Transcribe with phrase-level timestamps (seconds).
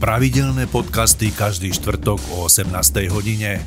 [0.00, 2.72] Pravidelné podcasty každý štvrtok o 18.
[3.12, 3.60] hodine.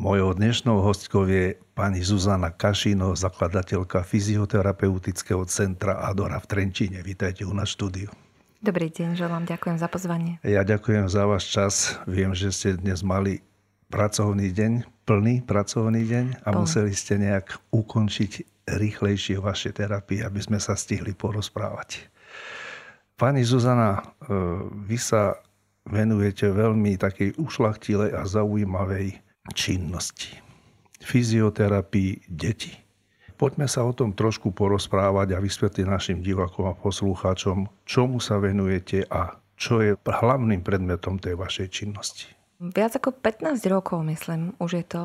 [0.00, 7.04] Mojou dnešnou hostkou je pani Zuzana Kašino, zakladateľka fyzioterapeutického centra Adora v Trenčíne.
[7.04, 8.08] Vítajte u nás štúdiu.
[8.64, 10.40] Dobrý deň, želám, ďakujem za pozvanie.
[10.40, 12.00] Ja ďakujem za váš čas.
[12.08, 13.44] Viem, že ste dnes mali
[13.92, 16.64] pracovný deň, plný pracovný deň a Plný.
[16.64, 22.08] museli ste nejak ukončiť rýchlejšie vaše terapie, aby sme sa stihli porozprávať.
[23.20, 24.02] Pani Zuzana, e,
[24.88, 25.36] vy sa
[25.84, 29.20] venujete veľmi takej ušlachtilej a zaujímavej
[29.52, 30.40] činnosti.
[31.04, 32.72] Fyzioterapii detí.
[33.36, 39.04] Poďme sa o tom trošku porozprávať a vysvetliť našim divákom a poslucháčom, čomu sa venujete
[39.12, 42.24] a čo je hlavným predmetom tej vašej činnosti.
[42.56, 45.04] Viac ako 15 rokov, myslím, už je to,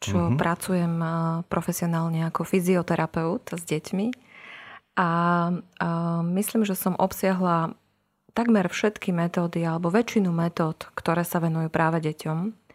[0.00, 0.40] čo uh-huh.
[0.40, 1.08] pracujem e,
[1.44, 4.32] profesionálne ako fyzioterapeut s deťmi
[4.94, 5.10] a,
[5.82, 5.88] a
[6.22, 7.74] myslím, že som obsiahla
[8.34, 12.66] takmer všetky metódy alebo väčšinu metód, ktoré sa venujú práve deťom.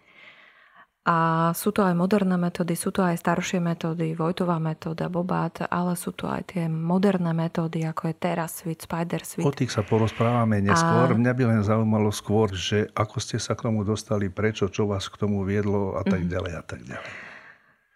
[1.10, 5.98] A sú to aj moderné metódy, sú to aj staršie metódy, Vojtová metóda, Bobát, ale
[5.98, 9.48] sú to aj tie moderné metódy, ako je Terra Suite, Spider Suite.
[9.48, 11.10] O tých sa porozprávame neskôr.
[11.10, 11.18] A...
[11.18, 15.10] Mňa by len zaujímalo skôr, že ako ste sa k tomu dostali, prečo, čo vás
[15.10, 16.30] k tomu viedlo a tak mhm.
[16.30, 17.12] ďalej a tak ďalej.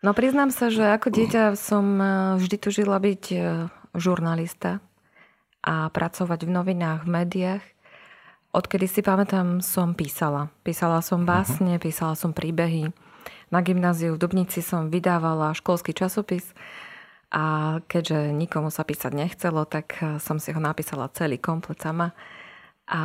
[0.03, 2.09] No priznám sa, že ako dieťa som eh,
[2.41, 4.81] vždy tužila byť eh, žurnalista
[5.63, 7.63] a pracovať v novinách, v médiách.
[8.53, 10.53] Odkedy si pamätám, som písala.
[10.61, 11.27] Písala som mhm.
[11.27, 12.91] básne, písala som príbehy.
[13.49, 16.58] Na gymnáziu v Dubnici som vydávala školský časopis
[17.33, 22.14] a keďže nikomu sa písať nechcelo, tak som si ho napísala celý komplet sama.
[22.86, 23.02] A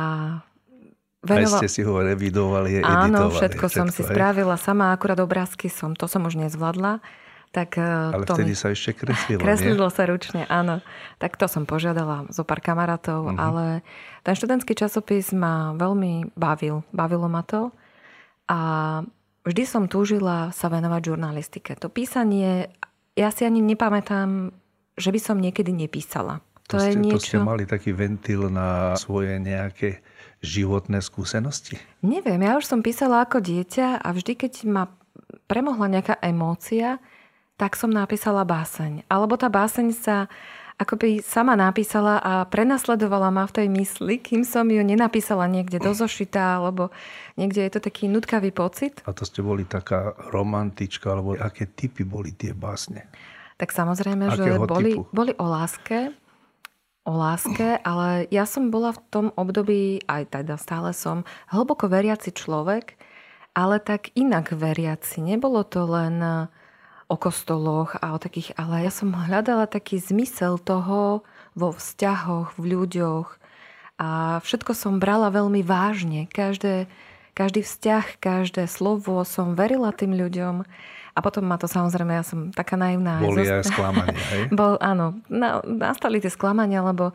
[1.19, 1.59] Venoval...
[1.59, 3.11] Aj ste si ho revidovali, editovali.
[3.11, 7.03] Áno, všetko, všetko som si spravila sama, akurát obrázky som, to som už nezvládla.
[7.49, 8.57] Tak e, Ale to vtedy mi...
[8.57, 9.95] sa ešte kreslilo, Kreslilo nie?
[9.95, 10.85] sa ručne, áno.
[11.17, 13.37] Tak to som požiadala zo pár kamarátov, uh-huh.
[13.41, 13.65] ale
[14.21, 16.85] ten študentský časopis ma veľmi bavil.
[16.93, 17.73] Bavilo ma to.
[18.49, 18.59] A
[19.49, 21.73] vždy som túžila sa venovať žurnalistike.
[21.81, 22.69] To písanie,
[23.17, 24.53] ja si ani nepamätám,
[24.93, 26.45] že by som niekedy nepísala.
[26.69, 27.17] To, to, je ste, niečo...
[27.17, 30.05] to ste mali taký ventil na svoje nejaké
[30.45, 31.81] životné skúsenosti?
[32.05, 34.85] Neviem, ja už som písala ako dieťa a vždy, keď ma
[35.49, 37.01] premohla nejaká emócia,
[37.59, 39.03] tak som napísala báseň.
[39.11, 40.31] Alebo tá báseň sa
[40.79, 45.91] akoby sama napísala a prenasledovala ma v tej mysli, kým som ju nenapísala niekde do
[45.91, 46.87] zošita, alebo
[47.35, 49.03] niekde je to taký nutkavý pocit.
[49.03, 53.11] A to ste boli taká romantička, alebo aké typy boli tie básne?
[53.59, 56.15] Tak samozrejme, Akého že boli, boli o láske,
[57.03, 62.31] o láske, ale ja som bola v tom období, aj teda stále som, hlboko veriaci
[62.31, 62.95] človek,
[63.51, 65.19] ale tak inak veriaci.
[65.19, 66.47] Nebolo to len
[67.09, 71.25] o kostoloch a o takých, ale ja som hľadala taký zmysel toho
[71.57, 73.27] vo vzťahoch, v ľuďoch
[73.99, 76.29] a všetko som brala veľmi vážne.
[76.31, 76.87] Každé,
[77.33, 80.63] každý vzťah, každé slovo som verila tým ľuďom
[81.17, 83.19] a potom ma to samozrejme, ja som taká naivná.
[83.19, 84.43] Boli aj, aj sklamania, hej?
[84.57, 87.11] Bol, áno, na, nastali tie sklamania, lebo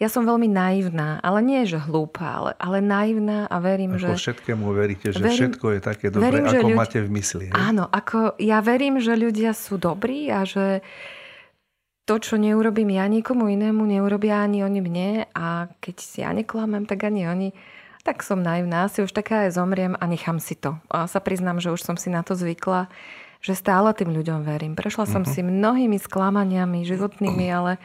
[0.00, 4.32] ja som veľmi naivná, ale nie že hlúpa, ale, ale naivná a verím, ako že...
[4.32, 7.44] všetkému veríte, že verím, všetko je také dobré, verím, ako ľudia, máte v mysli.
[7.52, 7.54] Hej?
[7.54, 10.80] Áno, ako ja verím, že ľudia sú dobrí a že
[12.08, 16.88] to, čo neurobím ja nikomu inému, neurobia ani oni mne a keď si ja neklamem,
[16.88, 17.48] tak ani oni.
[18.00, 20.80] Tak som naivná, si už taká aj zomriem a nechám si to.
[20.88, 22.88] A sa priznám, že už som si na to zvykla,
[23.44, 24.72] že stále tým ľuďom verím.
[24.72, 25.32] Prešla som uh-huh.
[25.36, 27.76] si mnohými sklamaniami životnými, ale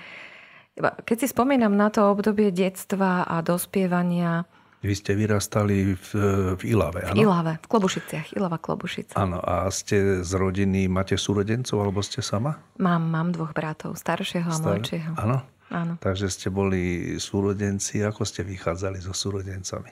[0.80, 4.44] keď si spomínam na to obdobie detstva a dospievania,
[4.86, 6.10] vy ste vyrastali v,
[6.54, 7.18] v Ilave, áno?
[7.18, 8.38] V Ilave, v Klobušiciach.
[8.38, 9.18] Ilava Klobušice.
[9.18, 12.62] Áno, a ste z rodiny, máte súrodencov, alebo ste sama?
[12.78, 14.78] Mám, mám dvoch bratov, staršieho a Star...
[14.78, 15.12] mladšieho.
[15.18, 15.42] Áno?
[15.74, 15.98] Áno.
[15.98, 18.06] Takže ste boli súrodenci.
[18.06, 19.90] Ako ste vychádzali so súrodencami?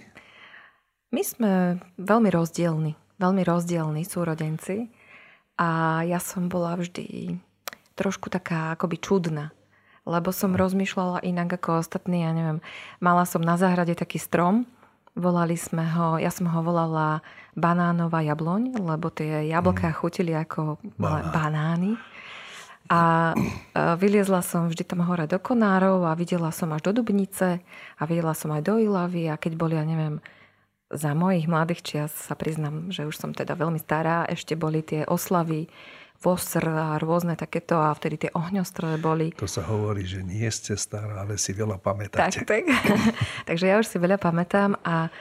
[1.10, 2.94] My sme veľmi rozdielni.
[3.18, 4.94] Veľmi rozdielni súrodenci.
[5.58, 7.34] A ja som bola vždy
[7.98, 9.50] trošku taká akoby čudná
[10.04, 12.60] lebo som rozmýšľala inak ako ostatní, ja neviem.
[13.00, 14.68] Mala som na záhrade taký strom,
[15.14, 17.22] volali sme ho, ja som ho volala
[17.54, 19.98] banánová jabloň, lebo tie jablká mm.
[19.98, 21.30] chutili ako Banán.
[21.32, 21.92] banány.
[22.92, 23.32] A
[23.96, 27.64] vyliezla som vždy tam hore do Konárov a videla som až do Dubnice
[27.96, 30.20] a videla som aj do Ilavy a keď boli, ja neviem,
[30.92, 35.08] za mojich mladých čias sa priznam, že už som teda veľmi stará, ešte boli tie
[35.08, 35.72] oslavy
[36.24, 39.36] VOSR a rôzne takéto a vtedy tie ohňostroje boli.
[39.36, 42.48] To sa hovorí, že nie ste stará, ale si veľa pamätáte.
[42.48, 42.64] Tak, tak.
[43.52, 45.12] Takže ja už si veľa pamätám a,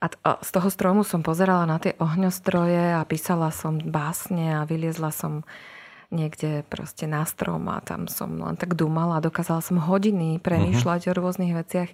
[0.00, 4.64] a, a z toho stromu som pozerala na tie ohňostroje a písala som básne a
[4.64, 5.44] vyliezla som
[6.10, 11.00] niekde proste na strom a tam som len tak dumala a dokázala som hodiny premýšľať
[11.06, 11.12] mm-hmm.
[11.14, 11.90] o rôznych veciach.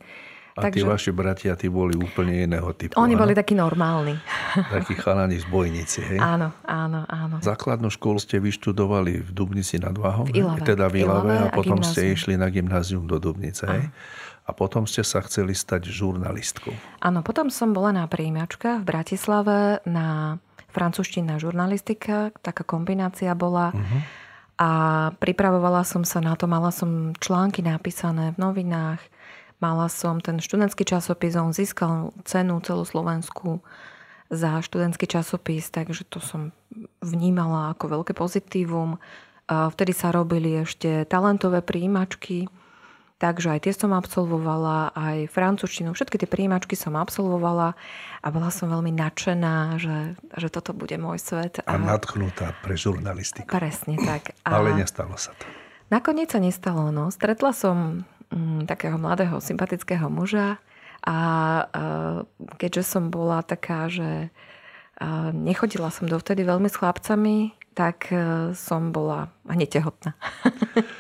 [0.57, 0.81] A Takže...
[0.81, 2.97] tí vaši bratia, tí boli úplne iného typu.
[2.97, 3.29] Oni áno?
[3.29, 4.17] boli takí normálni.
[4.77, 6.17] Takí chalani z bojnici, hej?
[6.17, 7.37] Áno, áno, áno.
[7.45, 10.65] Základnú školu ste vyštudovali v Dubnici nad Váhom, v Ilave.
[10.65, 13.85] teda v Ilave, a potom a ste išli na gymnázium do Dubnice, hej?
[14.49, 16.73] A potom ste sa chceli stať žurnalistkou.
[17.05, 20.41] Áno, potom som bola na príjimačkách v Bratislave na
[20.73, 23.77] francúzština žurnalistika, taká kombinácia bola.
[23.77, 24.01] Uh-huh.
[24.57, 24.71] A
[25.21, 29.05] pripravovala som sa na to, mala som články napísané v novinách,
[29.57, 33.65] Mala som ten študentský časopis, on získal cenu celoslovenskú
[34.29, 36.53] za študentský časopis, takže to som
[37.01, 39.01] vnímala ako veľké pozitívum.
[39.47, 42.51] Vtedy sa robili ešte talentové príjimačky,
[43.23, 47.79] takže aj tie som absolvovala, aj francúzštinu, všetky tie príjimačky som absolvovala
[48.21, 51.63] a bola som veľmi nadšená, že, že toto bude môj svet.
[51.65, 53.47] A, a nadchnutá pre žurnalistiku.
[53.47, 54.35] Presne tak.
[54.43, 55.47] A Ale nestalo sa to.
[55.87, 56.91] Nakoniec sa nestalo.
[56.91, 57.15] No.
[57.15, 58.03] Stretla som
[58.35, 60.59] Mm, takého mladého, sympatického muža
[61.07, 61.19] a
[62.59, 64.35] keďže som bola taká, že
[65.31, 70.17] nechodila som dovtedy veľmi s chlapcami, tak e, som bola hneď tehotná.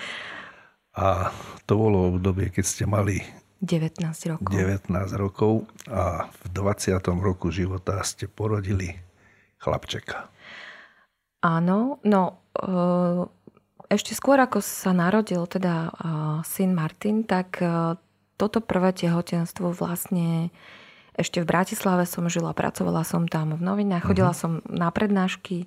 [1.00, 1.32] a
[1.64, 3.25] to bolo obdobie, keď ste mali
[3.64, 4.05] 19
[4.37, 4.52] rokov.
[4.52, 7.00] 19 rokov a v 20.
[7.25, 8.93] roku života ste porodili
[9.56, 10.28] chlapčeka.
[11.40, 12.70] Áno, no e,
[13.86, 15.94] ešte skôr ako sa narodil teda
[16.42, 17.58] syn Martin, tak
[18.36, 20.52] toto prvé tehotenstvo vlastne
[21.16, 24.12] ešte v Bratislave som žila, pracovala som tam v novinách, uh-huh.
[24.12, 25.64] chodila som na prednášky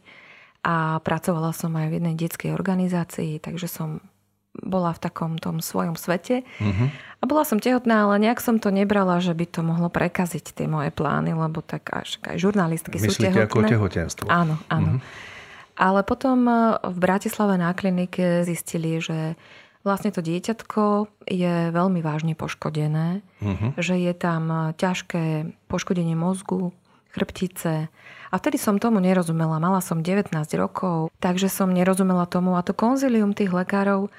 [0.62, 4.06] a pracovala som aj v jednej detskej organizácii, takže som
[4.54, 6.46] bola v takom tom svojom svete.
[6.62, 6.94] Uh-huh.
[6.94, 10.68] A bola som tehotná, ale nejak som to nebrala, že by to mohlo prekaziť tie
[10.70, 13.50] moje plány, lebo tak až aj žurnalistky Myslíte sú tehotné.
[13.50, 14.26] ako tehotenstvo?
[14.30, 15.00] Áno, áno.
[15.00, 15.38] Uh-huh.
[15.80, 16.54] Ale potom e,
[16.84, 19.40] v Bratislave na klinike zistili, že
[19.88, 23.70] vlastne to dieťatko je veľmi vážne poškodené, uh-huh.
[23.80, 26.76] že je tam e, ťažké poškodenie mozgu,
[27.16, 27.88] chrbtice.
[28.30, 29.58] A vtedy som tomu nerozumela.
[29.58, 32.60] Mala som 19 rokov, takže som nerozumela tomu.
[32.60, 34.12] A to konzilium tých lekárov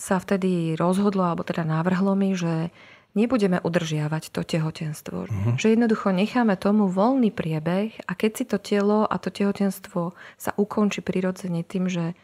[0.00, 2.72] sa vtedy rozhodlo, alebo teda navrhlo mi, že
[3.14, 5.26] nebudeme udržiavať to tehotenstvo.
[5.26, 5.54] Uh-huh.
[5.58, 10.50] Že jednoducho necháme tomu voľný priebeh a keď si to telo a to tehotenstvo sa
[10.54, 12.14] ukončí prirodzene tým, že,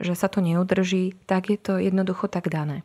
[0.00, 2.84] že sa to neudrží, tak je to jednoducho tak dané.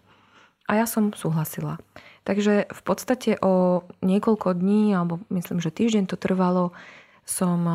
[0.69, 1.81] A ja som súhlasila.
[2.23, 6.77] Takže v podstate o niekoľko dní, alebo myslím, že týždeň to trvalo,
[7.25, 7.65] som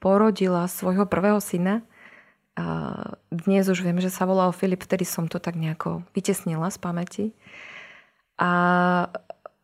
[0.00, 1.84] porodila svojho prvého syna.
[3.28, 7.24] Dnes už viem, že sa volal Filip, vtedy som to tak nejako vytesnila z pamäti
[8.38, 8.52] a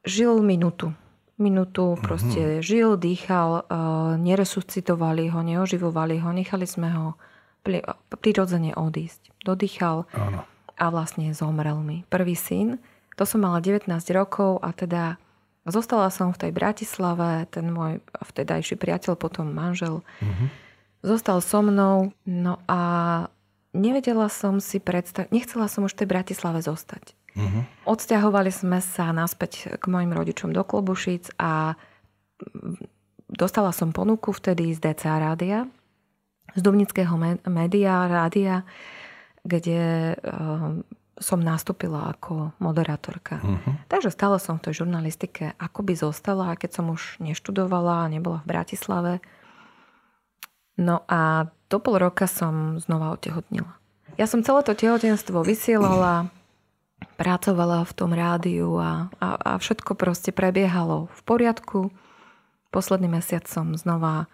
[0.04, 0.92] žil minútu.
[1.34, 2.66] Minútu proste mm-hmm.
[2.66, 3.66] žil, dýchal,
[4.22, 7.06] neresuscitovali ho, neoživovali ho, nechali sme ho
[8.20, 9.34] prirodzene odísť.
[9.42, 10.46] Dodýchal Áno.
[10.78, 12.06] a vlastne zomrel mi.
[12.06, 12.78] Prvý syn,
[13.18, 15.18] to som mala 19 rokov a teda
[15.64, 20.48] zostala som v tej Bratislave, ten môj vtedajší priateľ, potom manžel, mm-hmm.
[21.02, 22.80] zostal so mnou, no a
[23.72, 27.16] nevedela som si predstaviť, nechcela som už v tej Bratislave zostať.
[27.34, 27.66] Uh-huh.
[27.90, 31.74] Odsťahovali sme sa naspäť k mojim rodičom do Klobušic a
[33.26, 35.66] dostala som ponuku vtedy z DCA rádia,
[36.54, 37.18] z Dubnického
[37.50, 38.62] média, rádia,
[39.42, 40.78] kde uh,
[41.18, 43.42] som nastúpila ako moderátorka.
[43.42, 43.74] Uh-huh.
[43.90, 48.50] Takže stále som v tej žurnalistike akoby zostala, keď som už neštudovala a nebola v
[48.50, 49.12] Bratislave.
[50.78, 53.78] No a do pol roka som znova otehotnila.
[54.14, 56.30] Ja som celé to tehotenstvo vysielala
[57.14, 61.80] pracovala v tom rádiu a, a, a všetko proste prebiehalo v poriadku.
[62.74, 64.26] Posledný mesiac som znova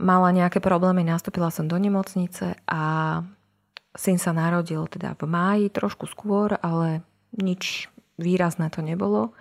[0.00, 2.82] mala nejaké problémy, nastúpila som do nemocnice a
[3.92, 7.04] syn sa narodil teda v máji, trošku skôr, ale
[7.36, 9.36] nič výrazné to nebolo.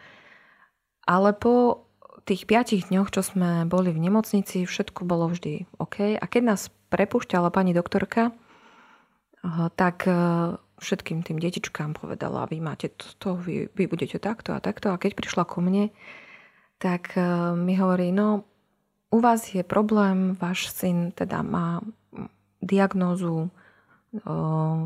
[1.08, 1.88] Ale po
[2.27, 6.19] tých piatich dňoch, čo sme boli v nemocnici, všetko bolo vždy OK.
[6.19, 6.62] A keď nás
[6.93, 8.36] prepušťala pani doktorka,
[9.74, 10.03] tak
[10.79, 14.91] všetkým tým detičkám povedala, vy máte to, vy, vy budete takto a takto.
[14.91, 15.91] A keď prišla ku mne,
[16.79, 17.21] tak e,
[17.53, 18.48] mi hovorí, no
[19.12, 21.83] u vás je problém, váš syn teda má
[22.63, 23.50] diagnózu e,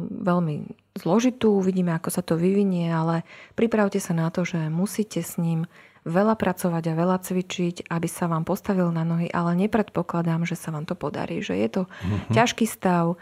[0.10, 0.56] veľmi
[0.98, 5.70] zložitú, uvidíme, ako sa to vyvinie, ale pripravte sa na to, že musíte s ním
[6.04, 10.76] veľa pracovať a veľa cvičiť, aby sa vám postavil na nohy, ale nepredpokladám, že sa
[10.76, 12.34] vám to podarí, že je to mm-hmm.
[12.36, 13.16] ťažký stav,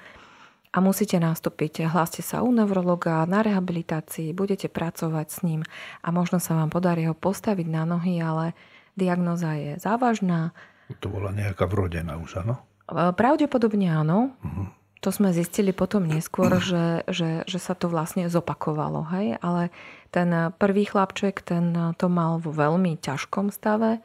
[0.72, 1.84] a musíte nastúpiť.
[1.92, 5.62] Hláste sa u neurologa na rehabilitácii, budete pracovať s ním
[6.00, 8.56] a možno sa vám podarí ho postaviť na nohy, ale
[8.96, 10.56] diagnoza je závažná.
[11.04, 12.63] To bola nejaká vrodená už, áno?
[12.88, 14.36] E, pravdepodobne áno.
[14.44, 14.68] Uh-huh.
[15.04, 19.08] to sme zistili potom neskôr, že, že, že sa to vlastne zopakovalo.
[19.12, 19.40] Hej?
[19.44, 19.75] Ale
[20.12, 24.00] ten prvý chlapček, ten to mal vo veľmi ťažkom stave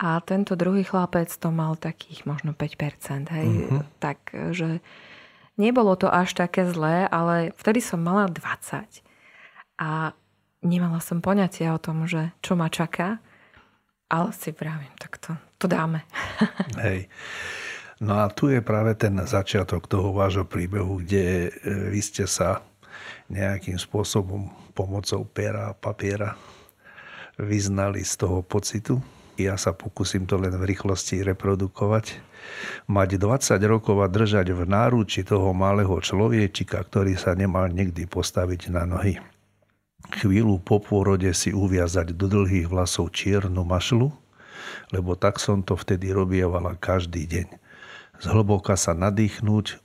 [0.00, 3.28] a tento druhý chlapec to mal takých možno 5%.
[3.28, 3.48] Hej?
[3.48, 3.84] Uh-huh.
[4.00, 4.84] Takže
[5.60, 9.04] nebolo to až také zlé, ale vtedy som mala 20.
[9.76, 10.16] A
[10.64, 13.20] nemala som poňatia o tom, že čo ma čaká.
[14.10, 16.02] Ale si vravím, tak to, to dáme.
[16.82, 17.06] Hej.
[18.00, 21.48] No a tu je práve ten začiatok toho vášho príbehu, kde e,
[21.92, 22.64] vy ste sa
[23.28, 26.34] nejakým spôsobom pomocou pera a papiera
[27.36, 28.98] vyznali z toho pocitu.
[29.46, 32.20] Ja sa pokúsim to len v rýchlosti reprodukovať.
[32.90, 38.72] Mať 20 rokov a držať v náruči toho malého človečika, ktorý sa nemal nikdy postaviť
[38.74, 39.16] na nohy.
[40.10, 44.10] Chvíľu po pôrode si uviazať do dlhých vlasov čiernu mašlu,
[44.90, 47.60] lebo tak som to vtedy robievala každý deň
[48.20, 49.80] zhlboka sa nadýchnúť,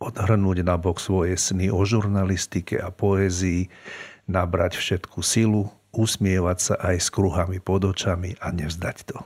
[0.00, 3.68] odhrnúť na bok svoje sny o žurnalistike a poézii,
[4.24, 9.18] nabrať všetku silu, usmievať sa aj s kruhami pod očami a nevzdať to.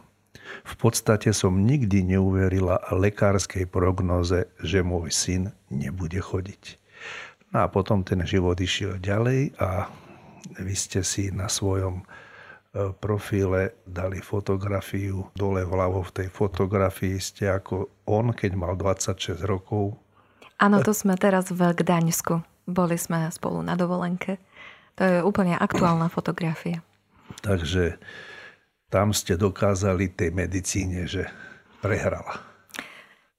[0.65, 6.77] V podstate som nikdy neuverila lekárskej prognoze, že môj syn nebude chodiť.
[7.53, 9.89] No a potom ten život išiel ďalej a
[10.61, 12.05] vy ste si na svojom
[12.69, 15.33] E, profile dali fotografiu.
[15.33, 19.97] Dole vľavo v tej fotografii ste ako on, keď mal 26 rokov.
[20.61, 22.45] Áno, to sme teraz v Gdaňsku.
[22.69, 24.37] Boli sme spolu na dovolenke.
[24.99, 26.83] To je úplne aktuálna fotografia.
[27.47, 28.03] Takže
[28.91, 31.31] tam ste dokázali tej medicíne, že
[31.79, 32.43] prehrala.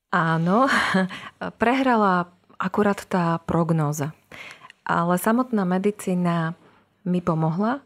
[0.09, 0.71] Áno,
[1.59, 4.15] prehrala akurát tá prognóza.
[4.87, 6.57] Ale samotná medicína
[7.05, 7.83] mi pomohla,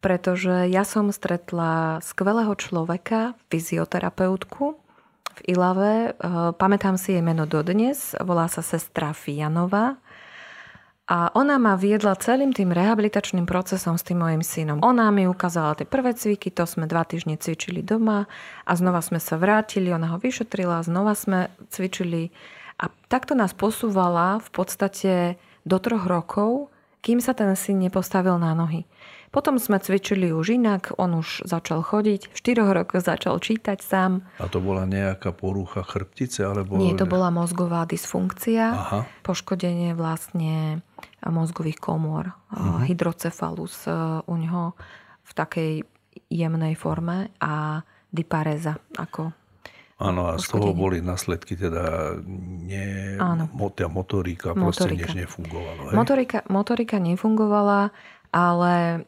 [0.00, 4.78] pretože ja som stretla skvelého človeka, fyzioterapeutku
[5.38, 6.18] v Ilave.
[6.58, 10.00] Pamätám si jej meno dodnes, volá sa sestra Fianová.
[11.08, 14.84] A ona ma viedla celým tým rehabilitačným procesom s tým mojim synom.
[14.84, 18.28] Ona mi ukázala tie prvé cviky, to sme dva týždne cvičili doma
[18.68, 22.28] a znova sme sa vrátili, ona ho vyšetrila, znova sme cvičili
[22.76, 25.12] a takto nás posúvala v podstate
[25.64, 26.68] do troch rokov,
[27.00, 28.84] kým sa ten syn nepostavil na nohy.
[29.28, 34.24] Potom sme cvičili už inak, on už začal chodiť, v 4 rokoch začal čítať sám.
[34.40, 36.48] A to bola nejaká porucha chrbtice?
[36.48, 36.80] Alebo...
[36.80, 39.00] Nie, to bola mozgová dysfunkcia, Aha.
[39.22, 40.80] poškodenie vlastne
[41.22, 42.86] mozgových komôr, uh-huh.
[42.88, 43.92] hydrocefalus e,
[44.24, 44.72] u neho
[45.26, 45.72] v takej
[46.32, 49.36] jemnej forme a dipareza ako
[49.98, 53.50] Áno, a z toho boli následky teda nie, Áno.
[53.50, 55.90] motorika, motorika proste nič nefungovalo.
[55.90, 55.94] Hej?
[55.98, 57.90] Motorika, motorika nefungovala,
[58.30, 59.02] ale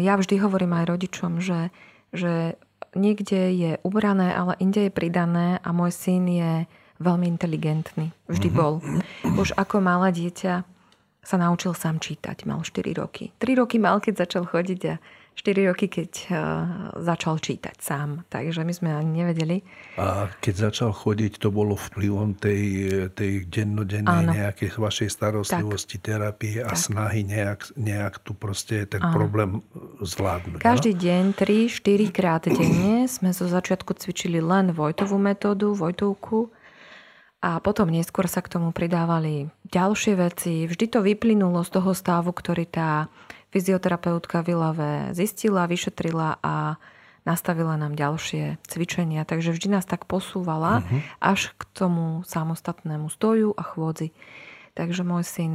[0.00, 1.68] ja vždy hovorím aj rodičom, že,
[2.14, 2.56] že
[2.96, 6.52] niekde je ubrané, ale inde je pridané a môj syn je
[7.02, 8.14] veľmi inteligentný.
[8.30, 8.60] Vždy mm-hmm.
[8.60, 8.80] bol.
[9.36, 10.62] Už ako malé dieťa
[11.22, 12.44] sa naučil sám čítať.
[12.46, 13.30] Mal 4 roky.
[13.38, 14.94] 3 roky mal, keď začal chodiť a
[15.32, 16.36] 4 roky, keď uh,
[17.00, 18.28] začal čítať sám.
[18.28, 19.64] Takže my sme ani nevedeli.
[19.96, 22.62] A keď začal chodiť, to bolo vplyvom tej,
[23.16, 24.32] tej dennodennej Áno.
[24.36, 26.04] nejakej vašej starostlivosti, tak.
[26.04, 26.80] terapie a tak.
[26.80, 29.14] snahy nejak, nejak tu proste ten Áno.
[29.16, 29.50] problém
[30.04, 30.60] zvládnuť.
[30.60, 31.00] Každý no?
[31.00, 36.52] deň, 3-4 krát denne sme zo začiatku cvičili len Vojtovú metódu, Vojtovku.
[37.42, 40.62] A potom neskôr sa k tomu pridávali ďalšie veci.
[40.70, 43.10] Vždy to vyplynulo z toho stavu, ktorý tá
[43.52, 46.80] fyzioterapeutka v Ilave zistila, vyšetrila a
[47.22, 49.22] nastavila nám ďalšie cvičenia.
[49.22, 51.00] Takže vždy nás tak posúvala uh-huh.
[51.22, 54.10] až k tomu samostatnému stoju a chôdzi.
[54.72, 55.52] Takže môj syn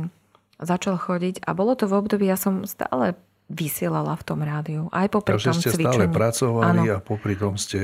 [0.61, 4.91] začal chodiť a bolo to v období, ja som stále vysielala v tom rádiu.
[4.91, 5.87] Aj popri Takže tom ste cvičení.
[5.87, 6.99] stále pracovali ano.
[6.99, 7.79] a popri tom ste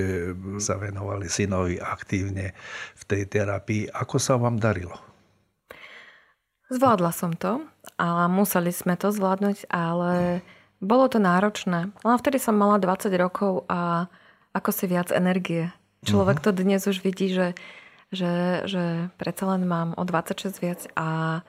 [0.59, 2.51] sa venovali synovi aktívne
[2.99, 3.87] v tej terapii.
[3.87, 5.12] Ako sa vám darilo?
[6.73, 7.61] Zvládla som to
[8.01, 10.41] a museli sme to zvládnuť, ale
[10.81, 11.93] bolo to náročné.
[12.01, 14.09] A vtedy som mala 20 rokov a
[14.57, 15.69] ako si viac energie.
[16.01, 16.49] Človek uh-huh.
[16.49, 17.53] to dnes už vidí, že,
[18.09, 21.41] že, že predsa len mám o 26 viac a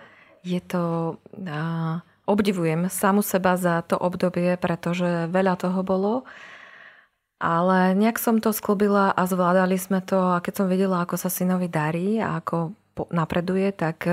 [0.44, 1.16] je to...
[1.48, 6.24] A, obdivujem samu seba za to obdobie, pretože veľa toho bolo.
[7.36, 11.28] Ale nejak som to sklobila a zvládali sme to a keď som videla, ako sa
[11.28, 12.72] synovi darí a ako
[13.12, 14.08] napreduje, tak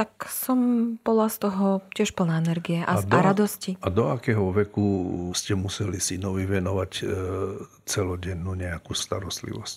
[0.00, 0.58] tak som
[1.04, 3.76] bola z toho tiež plná energie a, a, do, a radosti.
[3.84, 7.02] A do akého veku ste museli synovi venovať e,
[7.84, 9.76] celodennú nejakú starostlivosť?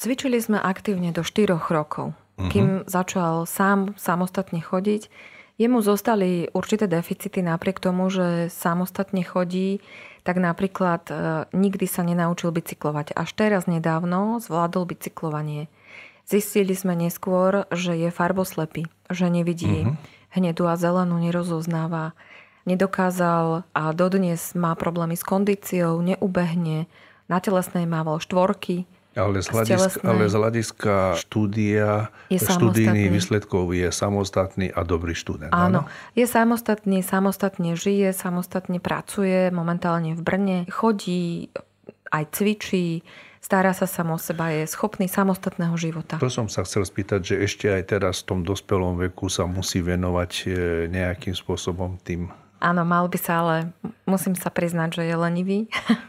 [0.00, 2.16] Cvičili sme aktívne do 4 rokov.
[2.16, 2.48] Uh-huh.
[2.48, 5.12] Kým začal sám samostatne chodiť,
[5.60, 9.84] jemu zostali určité deficity napriek tomu, že samostatne chodí,
[10.24, 11.14] tak napríklad e,
[11.52, 13.12] nikdy sa nenaučil bicyklovať.
[13.12, 15.68] Až teraz nedávno zvládol bicyklovanie
[16.30, 19.98] Zistili sme neskôr, že je farboslepý, že nevidí uh-huh.
[20.38, 22.14] hnedu a zelenú, nerozoznáva.
[22.70, 26.86] Nedokázal a dodnes má problémy s kondíciou, neubehne,
[27.26, 28.86] na telesnej mával štvorky,
[29.18, 35.50] ale z, hľadiska, ale z hľadiska štúdia, je štúdijných výsledkov je samostatný a dobrý študent.
[35.50, 41.50] Áno, áno, je samostatný, samostatne žije, samostatne pracuje, momentálne v Brne, chodí,
[42.14, 43.02] aj cvičí,
[43.40, 46.20] stará sa samo o seba, je schopný samostatného života.
[46.20, 49.80] To som sa chcel spýtať, že ešte aj teraz v tom dospelom veku sa musí
[49.80, 50.48] venovať e,
[50.92, 52.28] nejakým spôsobom tým
[52.60, 53.72] Áno, mal by sa, ale
[54.04, 55.58] musím sa priznať, že je lenivý.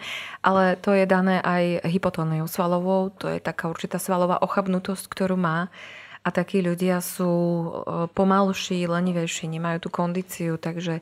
[0.47, 5.71] ale to je dané aj hypotóniou svalovou, to je taká určitá svalová ochabnutosť, ktorú má.
[6.21, 7.67] A takí ľudia sú e,
[8.11, 10.99] pomalší, lenivejší, nemajú tú kondíciu, takže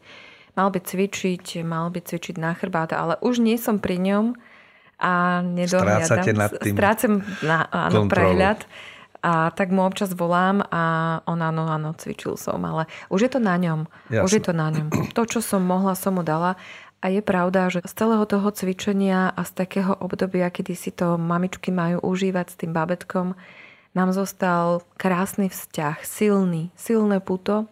[0.53, 4.38] mal by cvičiť, mal by cvičiť na chrbát, ale už nie som pri ňom
[5.00, 6.03] a nedohľadám.
[6.03, 8.68] Strácate nad tým Strácam na, áno, prehľad.
[9.20, 10.84] A tak mu občas volám a
[11.27, 13.84] on áno, áno, cvičil som, ale už je to na ňom.
[14.08, 14.24] Jasne.
[14.24, 14.88] Už je to na ňom.
[15.18, 16.56] To, čo som mohla, som mu dala.
[17.00, 21.15] A je pravda, že z celého toho cvičenia a z takého obdobia, kedy si to
[21.15, 23.39] mamičky majú užívať s tým babetkom,
[23.96, 27.72] nám zostal krásny vzťah, silný, silné puto,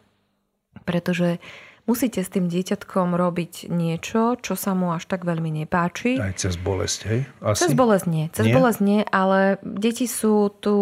[0.88, 1.44] pretože
[1.88, 6.20] musíte s tým dieťatkom robiť niečo, čo sa mu až tak veľmi nepáči.
[6.20, 7.20] Aj cez bolesť, hej?
[7.40, 7.66] Asi?
[7.66, 8.26] Cez bolesť nie.
[8.36, 8.54] Cez nie?
[8.54, 10.76] bolesť nie, ale deti sú tu,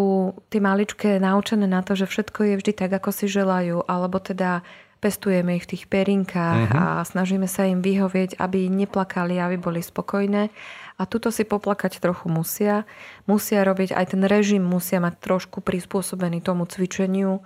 [0.49, 4.65] tie maličké, naučené na to, že všetko je vždy tak, ako si želajú, alebo teda
[4.99, 6.97] pestujeme ich v tých perinkách uh-huh.
[6.97, 10.49] a snažíme sa im vyhovieť, aby neplakali, aby boli spokojné.
[10.95, 12.89] A tuto si poplakať trochu musia.
[13.29, 17.45] Musia robiť, aj ten režim musia mať trošku prispôsobený tomu cvičeniu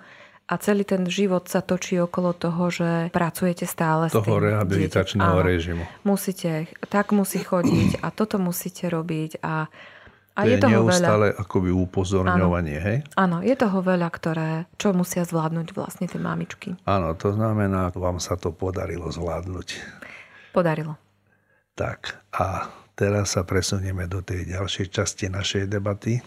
[0.50, 5.38] a celý ten život sa točí okolo toho, že pracujete stále toho s tým rehabilitačného
[5.38, 5.46] dieťa.
[5.46, 5.84] režimu.
[6.02, 9.70] Musíte, tak musí chodiť a toto musíte robiť a
[10.38, 11.42] a je, je toho neustále veľa.
[11.42, 12.86] akoby upozorňovanie, áno.
[12.86, 12.96] hej?
[13.18, 16.78] Áno, je toho veľa, ktoré, čo musia zvládnuť vlastne tie mamičky.
[16.86, 19.68] Áno, to znamená, vám sa to podarilo zvládnuť.
[20.54, 20.96] Podarilo.
[21.74, 26.22] Tak, a teraz sa presunieme do tej ďalšej časti našej debaty.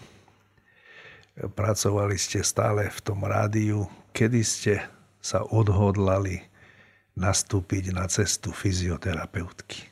[1.34, 4.74] Pracovali ste stále v tom rádiu, kedy ste
[5.18, 6.38] sa odhodlali
[7.18, 9.90] nastúpiť na cestu fyzioterapeutky?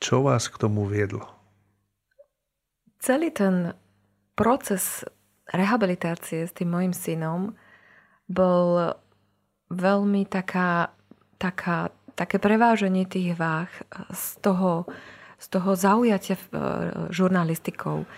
[0.00, 1.28] Čo vás k tomu viedlo?
[3.04, 3.76] Celý ten
[4.32, 5.04] proces
[5.52, 7.52] rehabilitácie s tým mojim synom
[8.24, 8.96] bol
[9.68, 10.88] veľmi taká,
[11.36, 13.68] taká, také preváženie tých váh
[14.08, 14.88] z toho,
[15.36, 16.44] z toho zaujatia e,
[17.12, 18.08] žurnalistikou.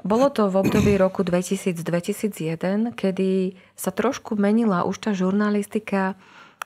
[0.00, 6.16] Bolo to v období roku 2000-2001, kedy sa trošku menila už tá žurnalistika.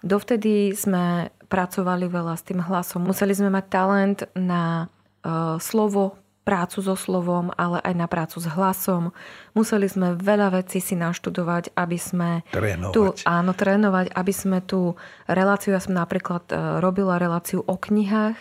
[0.05, 3.03] Dovtedy sme pracovali veľa s tým hlasom.
[3.03, 4.87] Museli sme mať talent na
[5.27, 9.17] uh, slovo, prácu so slovom, ale aj na prácu s hlasom.
[9.57, 12.45] Museli sme veľa vecí si naštudovať, aby sme...
[12.53, 12.93] Trénovať.
[12.93, 14.93] Tu, áno, trénovať, aby sme tú
[15.25, 18.37] reláciu, ja som napríklad uh, robila reláciu o knihách,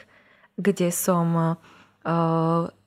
[0.59, 1.57] kde som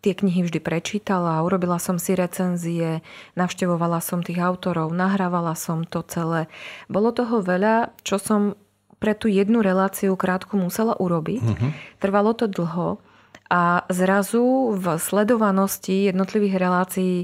[0.05, 3.01] tie knihy vždy prečítala, urobila som si recenzie,
[3.35, 6.53] navštevovala som tých autorov, nahrávala som to celé.
[6.87, 8.61] Bolo toho veľa, čo som
[9.01, 11.45] pre tú jednu reláciu krátku musela urobiť.
[11.45, 11.71] Uh-huh.
[12.01, 13.01] Trvalo to dlho
[13.47, 17.15] a zrazu v sledovanosti jednotlivých relácií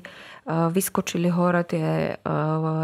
[0.72, 2.28] vyskočili hore tie eh,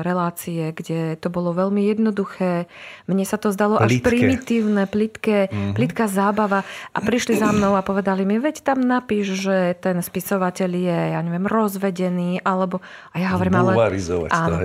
[0.03, 2.71] relácie, kde to bolo veľmi jednoduché.
[3.11, 5.75] Mne sa to zdalo až primitívne, plitké, mm-hmm.
[5.75, 6.65] plitká zábava.
[6.93, 11.21] A prišli za mnou a povedali mi, veď tam napíš, že ten spisovateľ je, ja
[11.25, 12.81] neviem, rozvedený, alebo...
[13.13, 13.73] A ja hovorím, ale...
[14.31, 14.57] Áno.
[14.57, 14.65] To,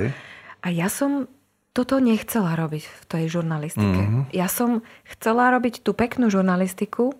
[0.64, 1.28] A ja som
[1.74, 4.02] toto nechcela robiť v tej žurnalistike.
[4.06, 4.24] Mm-hmm.
[4.30, 7.18] Ja som chcela robiť tú peknú žurnalistiku,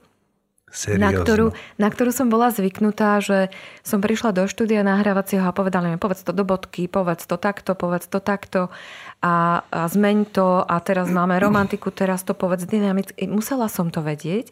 [0.98, 3.54] na ktorú, na ktorú som bola zvyknutá, že
[3.86, 7.78] som prišla do štúdia nahrávacieho a povedali mi, povedz to do bodky, povedz to takto,
[7.78, 8.74] povedz to takto
[9.22, 13.30] a, a zmeň to a teraz máme romantiku, teraz to povedz dynamicky.
[13.30, 14.50] Musela som to vedieť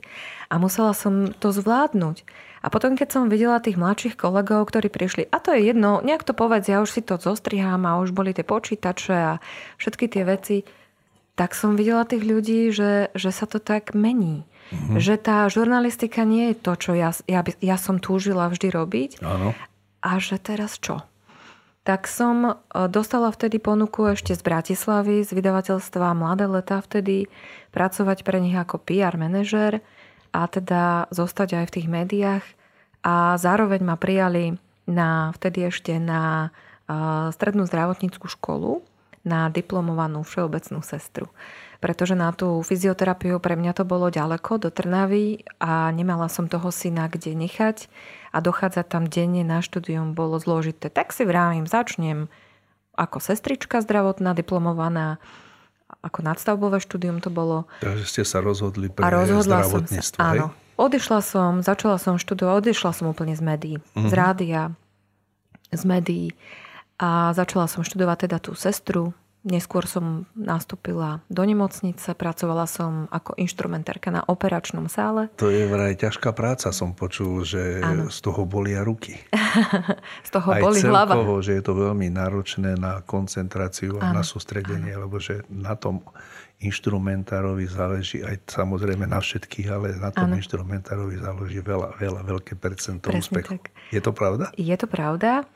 [0.54, 2.24] a musela som to zvládnuť.
[2.62, 6.22] A potom, keď som videla tých mladších kolegov, ktorí prišli, a to je jedno, nejak
[6.22, 9.34] to povedz, ja už si to zostrihám a už boli tie počítače a
[9.82, 10.58] všetky tie veci,
[11.34, 14.46] tak som videla tých ľudí, že, že sa to tak mení.
[14.72, 14.98] Mm-hmm.
[15.04, 19.12] Že tá žurnalistika nie je to, čo ja, ja, ja som túžila vždy robiť.
[19.20, 19.52] Áno.
[20.00, 21.04] A že teraz čo?
[21.84, 22.54] Tak som e,
[22.88, 27.28] dostala vtedy ponuku ešte z Bratislavy, z vydavateľstva Mladé leta vtedy,
[27.76, 29.84] pracovať pre nich ako PR manažer
[30.32, 32.46] a teda zostať aj v tých médiách.
[33.04, 34.56] A zároveň ma prijali
[34.88, 36.48] na, vtedy ešte na
[36.88, 38.86] e, strednú zdravotníckú školu
[39.28, 41.30] na diplomovanú všeobecnú sestru
[41.82, 46.70] pretože na tú fyzioterapiu pre mňa to bolo ďaleko do Trnavy a nemala som toho
[46.70, 47.90] syna kde nechať
[48.30, 50.94] a dochádzať tam denne na štúdium bolo zložité.
[50.94, 52.30] Tak si vravím, začnem
[52.94, 55.18] ako sestrička zdravotná, diplomovaná,
[56.06, 57.66] ako nadstavbové štúdium to bolo.
[57.82, 60.48] Takže ste sa rozhodli pre a rozhodla zdravotníctvo, som sa, Áno.
[60.78, 64.08] Odišla som, začala som študovať, odišla som úplne z médií, mm-hmm.
[64.08, 64.18] z mhm.
[64.18, 64.62] rádia,
[65.74, 66.28] z médií
[67.02, 73.34] a začala som študovať teda tú sestru, Neskôr som nastúpila do nemocnice, pracovala som ako
[73.42, 75.34] inštrumentárka na operačnom sále.
[75.42, 78.14] To je vraj ťažká práca, som počul, že ano.
[78.14, 79.18] z toho bolia ruky.
[80.28, 81.18] z toho Aj boli hlava.
[81.18, 84.22] Toho, že je to veľmi náročné na koncentráciu a ano.
[84.22, 85.10] na sústredenie, ano.
[85.10, 86.06] lebo že na tom
[86.62, 90.38] inštrumentárovi záleží aj samozrejme na všetkých, ale na tom ano.
[90.38, 93.58] inštrumentárovi záleží veľa, veľa, veľké percento Presne úspechu.
[93.58, 93.74] Tak.
[93.90, 94.54] Je to pravda?
[94.54, 95.50] Je to pravda.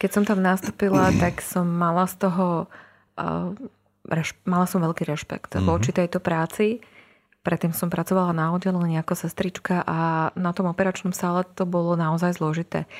[0.00, 2.72] Keď som tam nastúpila, tak som mala z toho
[4.06, 5.66] reš, mala som veľký rešpekt mm-hmm.
[5.66, 6.84] voči tejto práci.
[7.42, 12.34] Predtým som pracovala na oddelení ako sestrička a na tom operačnom sále to bolo naozaj
[12.34, 12.90] zložité.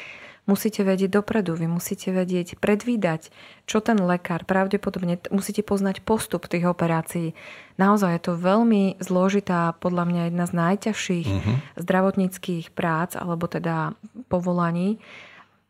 [0.47, 3.35] Musíte vedieť dopredu, vy musíte vedieť, predvídať,
[3.67, 7.35] čo ten lekár, pravdepodobne musíte poznať postup tých operácií.
[7.83, 11.57] Naozaj je to veľmi zložitá, podľa mňa jedna z najťažších uh-huh.
[11.83, 13.99] zdravotníckých prác, alebo teda
[14.31, 15.03] povolaní.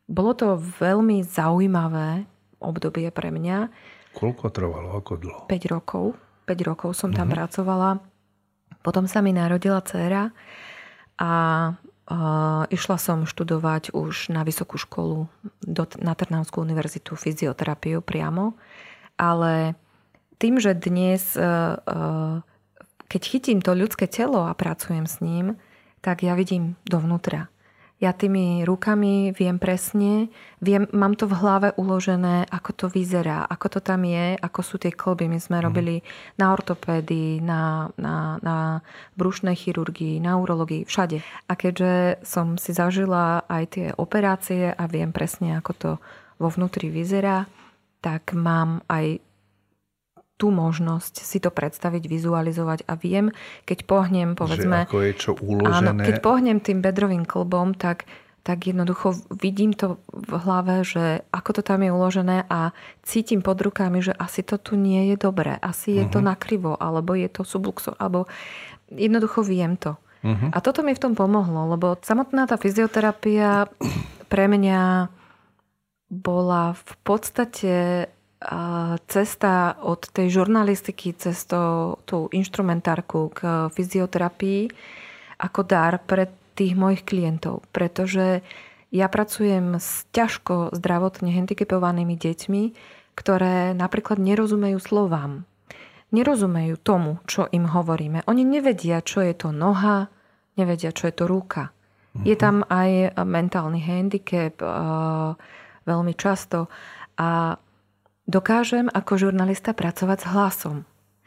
[0.05, 2.29] Bolo to veľmi zaujímavé
[2.61, 3.73] obdobie pre mňa.
[4.17, 4.97] Koľko trvalo?
[4.97, 5.45] Ako dlho?
[5.45, 6.17] 5 rokov.
[6.49, 7.37] 5 rokov som tam uh-huh.
[7.37, 8.01] pracovala.
[8.81, 10.33] Potom sa mi narodila dcéra
[11.21, 11.31] a
[12.09, 15.29] uh, išla som študovať už na vysokú školu
[15.61, 18.57] do, na Trnavskú univerzitu fyzioterapiu priamo.
[19.21, 19.77] Ale
[20.41, 22.41] tým, že dnes, uh, uh,
[23.05, 25.61] keď chytím to ľudské telo a pracujem s ním,
[26.01, 27.53] tak ja vidím dovnútra
[27.97, 30.29] ja tými rukami viem presne,
[30.61, 34.75] viem, mám to v hlave uložené, ako to vyzerá, ako to tam je, ako sú
[34.77, 35.25] tie kolby.
[35.25, 35.65] My sme mm.
[35.65, 35.95] robili
[36.37, 38.85] na ortopédii, na, na, na
[39.17, 41.25] brušnej chirurgii, na urologii, všade.
[41.49, 45.91] A keďže som si zažila aj tie operácie a viem presne, ako to
[46.37, 47.49] vo vnútri vyzerá,
[47.97, 49.25] tak mám aj
[50.37, 53.33] tú možnosť si to predstaviť, vizualizovať a viem,
[53.65, 54.85] keď pohnem, povedzme...
[54.85, 55.73] Že ako je čo uložené.
[55.73, 58.05] Áno, keď pohnem tým bedrovým klbom, tak,
[58.45, 62.69] tak jednoducho vidím to v hlave, že ako to tam je uložené a
[63.01, 66.13] cítim pod rukami, že asi to tu nie je dobré, asi je uh-huh.
[66.13, 66.27] to mhm.
[66.29, 68.29] nakrivo, alebo je to subluxo, alebo
[68.93, 69.97] jednoducho viem to.
[70.21, 70.49] Uh-huh.
[70.53, 73.69] A toto mi v tom pomohlo, lebo samotná tá fyzioterapia
[74.31, 75.09] pre mňa
[76.07, 77.73] bola v podstate
[79.09, 84.69] cesta od tej žurnalistiky cez to, tú instrumentárku k fyzioterapii
[85.41, 87.65] ako dar pre tých mojich klientov.
[87.73, 88.45] Pretože
[88.93, 92.63] ja pracujem s ťažko zdravotne handicapovanými deťmi,
[93.17, 95.45] ktoré napríklad nerozumejú slovám.
[96.13, 98.23] Nerozumejú tomu, čo im hovoríme.
[98.29, 100.07] Oni nevedia, čo je to noha,
[100.55, 101.73] nevedia, čo je to ruka.
[102.21, 102.41] Je mhm.
[102.41, 104.57] tam aj mentálny handicap
[105.85, 106.69] veľmi často.
[107.17, 107.57] A
[108.27, 110.77] dokážem ako žurnalista pracovať s hlasom.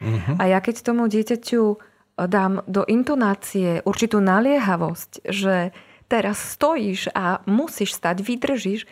[0.01, 0.35] Uh-huh.
[0.37, 1.61] A ja keď tomu dieťaťu
[2.29, 5.73] dám do intonácie určitú naliehavosť, že
[6.05, 8.85] teraz stojíš a musíš stať, vydržíš,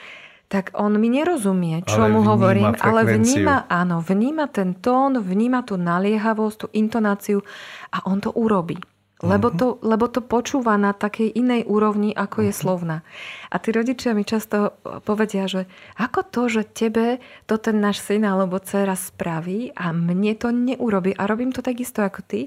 [0.49, 2.89] tak on mi nerozumie, čo ale mu hovorím, frekvenciu.
[2.89, 7.45] ale vníma, áno, vníma ten tón, vníma tú naliehavosť, tú intonáciu
[7.93, 8.81] a on to urobí.
[9.19, 9.55] Lebo mhm.
[9.59, 12.59] to, lebo to počúva na takej inej úrovni, ako je mhm.
[12.59, 12.97] slovná.
[13.51, 15.67] A tí rodičia mi často povedia, že
[15.99, 21.11] ako to, že tebe to ten náš syn alebo dcera spraví a mne to neurobi
[21.19, 22.41] a robím to takisto ako ty.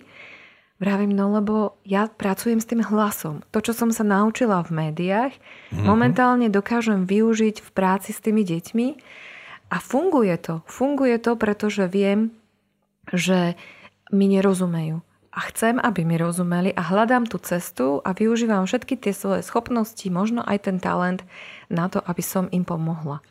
[0.83, 3.47] Vravím, no lebo ja pracujem s tým hlasom.
[3.55, 5.87] To, čo som sa naučila v médiách, mm-hmm.
[5.87, 8.89] momentálne dokážem využiť v práci s tými deťmi
[9.71, 10.67] a funguje to.
[10.67, 12.35] Funguje to, pretože viem,
[13.15, 13.55] že
[14.11, 19.17] mi nerozumejú a chcem, aby mi rozumeli a hľadám tú cestu a využívam všetky tie
[19.17, 21.25] svoje schopnosti, možno aj ten talent
[21.73, 23.25] na to, aby som im pomohla.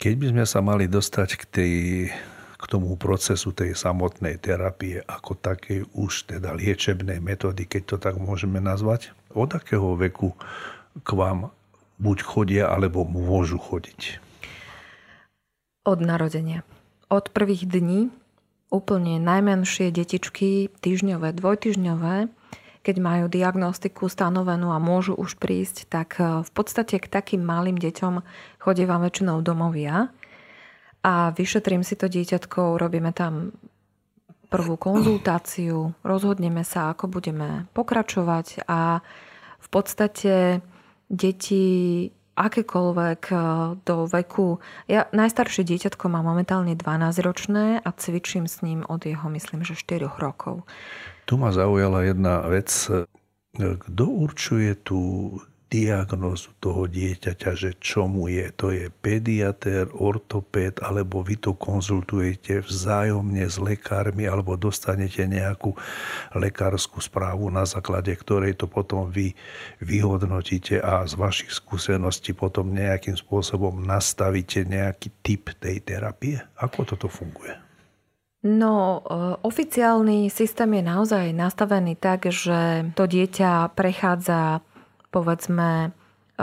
[0.00, 1.74] Keď by sme sa mali dostať k, tej,
[2.56, 8.16] k tomu procesu tej samotnej terapie ako takej už teda liečebnej metódy, keď to tak
[8.16, 10.32] môžeme nazvať, od akého veku
[11.04, 11.52] k vám
[12.00, 14.16] buď chodia, alebo môžu chodiť?
[15.84, 16.64] Od narodenia.
[17.12, 18.08] Od prvých dní
[18.72, 22.32] úplne najmenšie detičky, týždňové, dvojtyžňové,
[22.82, 27.78] keď majú diagnostiku stanovenú a môžu už prísť, tak e, v podstate k takým malým
[27.78, 28.14] deťom
[28.64, 30.10] vám väčšinou domovia.
[31.04, 33.54] A vyšetrím si to dieťatkou, robíme tam
[34.50, 39.00] prvú konzultáciu, rozhodneme sa, ako budeme pokračovať a
[39.62, 40.60] v podstate
[41.08, 41.64] deti
[42.34, 43.36] akékoľvek e,
[43.84, 44.58] do veku.
[44.88, 50.08] Ja najstaršie dieťatko má momentálne 12-ročné a cvičím s ním od jeho, myslím, že 4
[50.18, 50.64] rokov.
[51.28, 52.68] Tu ma zaujala jedna vec.
[53.52, 55.36] Kto určuje tú
[55.72, 58.46] diagnózu toho dieťaťa, že čo je.
[58.60, 65.72] To je pediatér, ortopéd, alebo vy to konzultujete vzájomne s lekármi, alebo dostanete nejakú
[66.36, 69.32] lekárskú správu, na základe ktorej to potom vy
[69.80, 76.36] vyhodnotíte a z vašich skúseností potom nejakým spôsobom nastavíte nejaký typ tej terapie.
[76.60, 77.56] Ako toto funguje?
[78.42, 84.66] No, e, oficiálny systém je naozaj nastavený tak, že to dieťa prechádza
[85.12, 86.42] povedzme eh,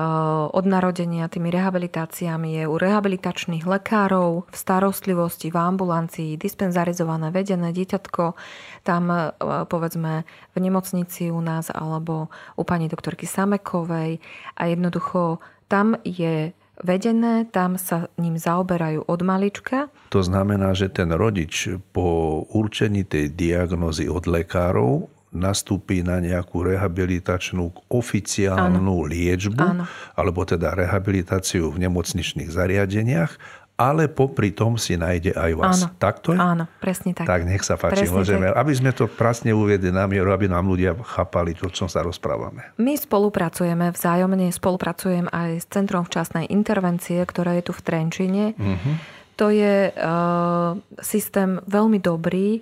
[0.54, 8.38] od narodenia tými rehabilitáciami je u rehabilitačných lekárov, v starostlivosti, v ambulancii, dispenzarizované vedené dieťatko,
[8.86, 9.34] tam eh,
[9.66, 14.22] povedzme v nemocnici u nás alebo u pani doktorky Samekovej
[14.56, 19.92] a jednoducho tam je vedené, tam sa ním zaoberajú od malička.
[20.16, 27.90] To znamená, že ten rodič po určení tej diagnozy od lekárov nastúpi na nejakú rehabilitačnú
[27.90, 29.06] oficiálnu Áno.
[29.06, 29.84] liečbu, Áno.
[30.18, 33.38] alebo teda rehabilitáciu v nemocničných zariadeniach,
[33.80, 35.80] ale popri tom si nájde aj vás.
[35.80, 36.40] Áno, tak to je?
[36.42, 37.24] Áno, presne tak.
[37.24, 40.92] Tak nech sa páči, môžeme, aby sme to prasne uviedli na mieru, aby nám ľudia
[41.00, 42.76] chápali to, čo sa rozprávame.
[42.76, 48.44] My spolupracujeme vzájomne, spolupracujem aj s Centrom včasnej intervencie, ktoré je tu v Trenčine.
[48.60, 49.00] Uh-huh.
[49.40, 52.60] To je uh, systém veľmi dobrý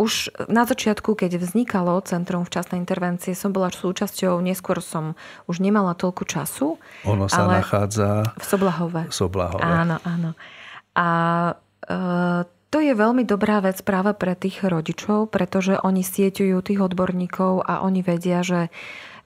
[0.00, 5.14] už na začiatku, keď vznikalo Centrum včasnej intervencie, som bola súčasťou, neskôr som
[5.46, 6.68] už nemala toľko času.
[7.04, 9.02] Ono sa ale nachádza v Soblahove.
[9.12, 9.62] Soblahove.
[9.62, 10.32] Áno, áno.
[10.96, 11.08] A
[11.84, 11.94] e,
[12.72, 17.84] to je veľmi dobrá vec práve pre tých rodičov, pretože oni sieťujú tých odborníkov a
[17.84, 18.72] oni vedia, že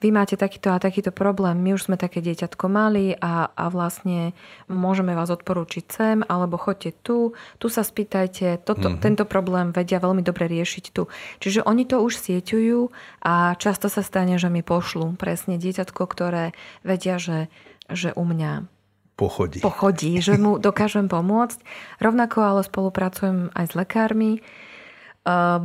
[0.01, 4.37] vy máte takýto a takýto problém, my už sme také dieťatko mali a, a vlastne
[4.69, 9.03] môžeme vás odporúčiť sem, alebo choďte tu, tu sa spýtajte, toto, mm-hmm.
[9.03, 11.09] tento problém vedia veľmi dobre riešiť tu.
[11.41, 12.93] Čiže oni to už sieťujú
[13.25, 16.53] a často sa stane, že mi pošlú presne dieťatko, ktoré
[16.85, 17.49] vedia, že,
[17.89, 18.69] že u mňa
[19.17, 19.65] pochodí.
[19.65, 21.59] pochodí, že mu dokážem pomôcť.
[22.05, 24.45] Rovnako ale spolupracujem aj s lekármi,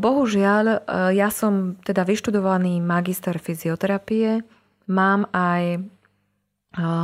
[0.01, 4.41] bohužiaľ, ja som teda vyštudovaný magister fyzioterapie,
[4.89, 5.85] mám aj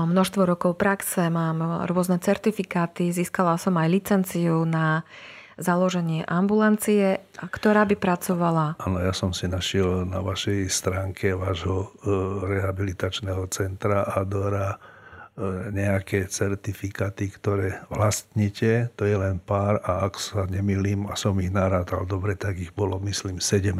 [0.09, 5.05] množstvo rokov praxe, mám rôzne certifikáty, získala som aj licenciu na
[5.57, 8.77] založenie ambulancie, ktorá by pracovala.
[8.77, 11.97] Áno, ja som si našiel na vašej stránke vášho
[12.45, 14.77] rehabilitačného centra Adora
[15.69, 21.53] nejaké certifikáty, ktoré vlastníte, to je len pár a ak sa nemýlim a som ich
[21.53, 23.77] narátal dobre, tak ich bolo myslím 17.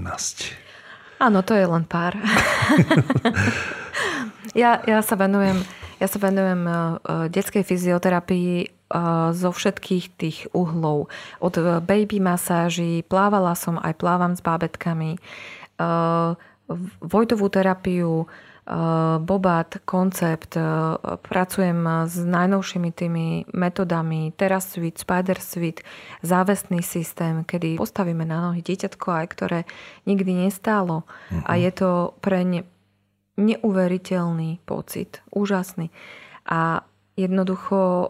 [1.17, 2.13] Áno, to je len pár.
[4.62, 5.58] ja, ja sa venujem,
[5.98, 11.10] ja sa venujem uh, detskej fyzioterapii uh, zo všetkých tých uhlov.
[11.41, 15.17] Od baby masáži, plávala som, aj plávam s bábetkami,
[17.02, 18.26] vojtovú terapiu,
[19.19, 20.63] Bobat, koncept, eh,
[21.23, 25.88] pracujem s najnovšími tými metodami Terra Suite, Spider Suite,
[26.19, 29.60] závestný systém, kedy postavíme na nohy dieťatko aj, ktoré
[30.03, 31.08] nikdy nestálo.
[31.08, 31.47] Uh-huh.
[31.47, 31.60] A mhm.
[31.63, 32.62] je to pre ne
[33.38, 35.93] neuveriteľný pocit, úžasný.
[36.49, 36.82] A
[37.13, 38.08] jednoducho e,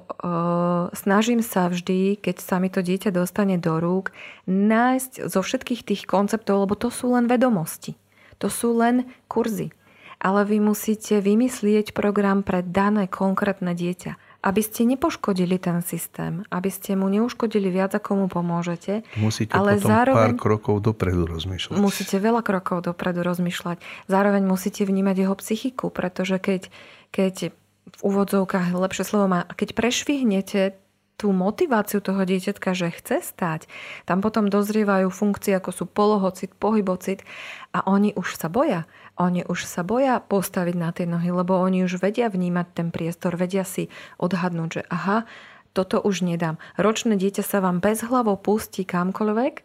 [0.95, 4.15] snažím sa vždy, keď sa mi to dieťa dostane do rúk,
[4.47, 7.99] nájsť zo všetkých tých konceptov, lebo to sú len vedomosti.
[8.39, 9.75] To sú len kurzy
[10.17, 16.69] ale vy musíte vymyslieť program pre dané konkrétne dieťa aby ste nepoškodili ten systém, aby
[16.71, 19.03] ste mu neuškodili viac, ako mu pomôžete.
[19.19, 21.75] Musíte ale potom zároveň, pár krokov dopredu rozmýšľať.
[21.75, 23.83] Musíte veľa krokov dopredu rozmýšľať.
[24.07, 26.71] Zároveň musíte vnímať jeho psychiku, pretože keď,
[27.11, 27.51] keď
[27.87, 30.79] v úvodzovkách, lepšie slovo má, keď prešvihnete
[31.17, 33.65] tú motiváciu toho dieťatka, že chce stať,
[34.05, 37.25] tam potom dozrievajú funkcie, ako sú polohocit, pohybocit
[37.73, 38.85] a oni už sa boja.
[39.17, 43.33] Oni už sa boja postaviť na tie nohy, lebo oni už vedia vnímať ten priestor,
[43.33, 43.89] vedia si
[44.21, 45.25] odhadnúť, že aha,
[45.73, 46.57] toto už nedám.
[46.77, 49.61] Ročné dieťa sa vám bez hlavou pustí kamkoľvek,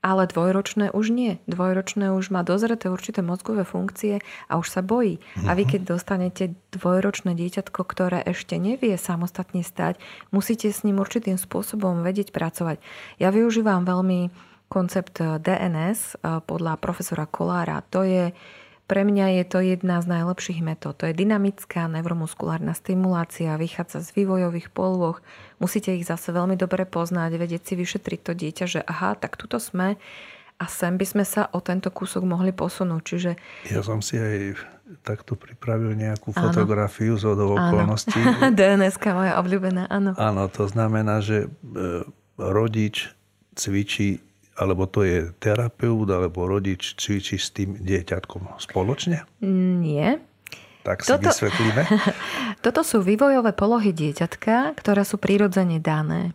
[0.00, 1.36] ale dvojročné už nie.
[1.44, 5.20] Dvojročné už má dozreté určité mozgové funkcie a už sa bojí.
[5.44, 5.70] A vy mhm.
[5.76, 10.00] keď dostanete dvojročné dieťatko, ktoré ešte nevie samostatne stať,
[10.32, 12.80] musíte s ním určitým spôsobom vedieť pracovať.
[13.20, 14.32] Ja využívam veľmi
[14.72, 17.84] koncept DNS eh, podľa profesora Kolára.
[17.92, 18.32] To je
[18.90, 20.98] pre mňa je to jedna z najlepších metód.
[20.98, 25.22] To je dynamická neuromuskulárna stimulácia, vychádza z vývojových polôch.
[25.62, 29.62] Musíte ich zase veľmi dobre poznať, vedieť si vyšetriť to dieťa, že aha, tak tuto
[29.62, 29.94] sme
[30.58, 33.02] a sem by sme sa o tento kúsok mohli posunúť.
[33.06, 33.30] Čiže...
[33.70, 34.58] Ja som si aj
[35.06, 38.18] takto pripravil nejakú fotografiu z okolností.
[38.58, 40.18] dns moja obľúbená, áno.
[40.18, 41.48] Áno, to znamená, že e,
[42.36, 43.14] rodič
[43.54, 44.18] cvičí,
[44.58, 49.24] alebo to je terapeut, alebo rodič cvičí s tým dieťatkom spoločne?
[49.40, 50.20] Nie.
[50.80, 51.28] Tak si Toto...
[51.28, 51.82] vysvetlíme.
[52.64, 56.32] Toto sú vývojové polohy dieťatka, ktoré sú prirodzene dané.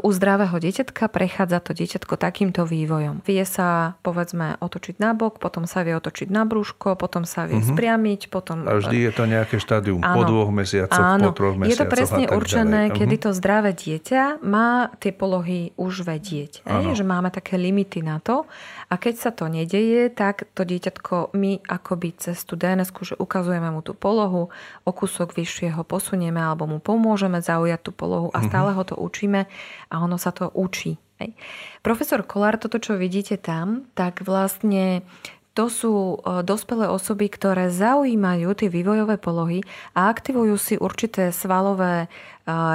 [0.00, 3.20] U zdravého dieťatka prechádza to dieťatko takýmto vývojom.
[3.28, 7.60] Vie sa, povedzme, otočiť na bok, potom sa vie otočiť na brúško, potom sa vie
[7.60, 7.76] uh-huh.
[7.76, 8.64] spriamiť, potom...
[8.64, 10.16] A vždy je to nejaké štádium áno.
[10.16, 11.28] po dvoch mesiacoch, áno.
[11.28, 12.96] po troch mesiacoch Je to presne určené, ďalej.
[13.04, 16.64] kedy to zdravé dieťa má tie polohy už vedieť.
[16.64, 18.48] Že máme také limity na to.
[18.88, 23.70] A keď sa to nedeje, tak to dieťatko my akoby cez tú dns že ukazujeme
[23.70, 24.50] mu tú polohu,
[24.82, 28.46] o kúsok vyššie ho posunieme alebo mu pomôžeme zaujať tú polohu a mhm.
[28.50, 29.49] stále ho to učíme
[29.90, 30.98] a ono sa to učí.
[31.20, 31.36] Hej.
[31.84, 35.04] Profesor Kolár, toto, čo vidíte tam, tak vlastne
[35.50, 39.66] to sú e, dospelé osoby, ktoré zaujímajú tie vývojové polohy
[39.98, 42.08] a aktivujú si určité svalové e,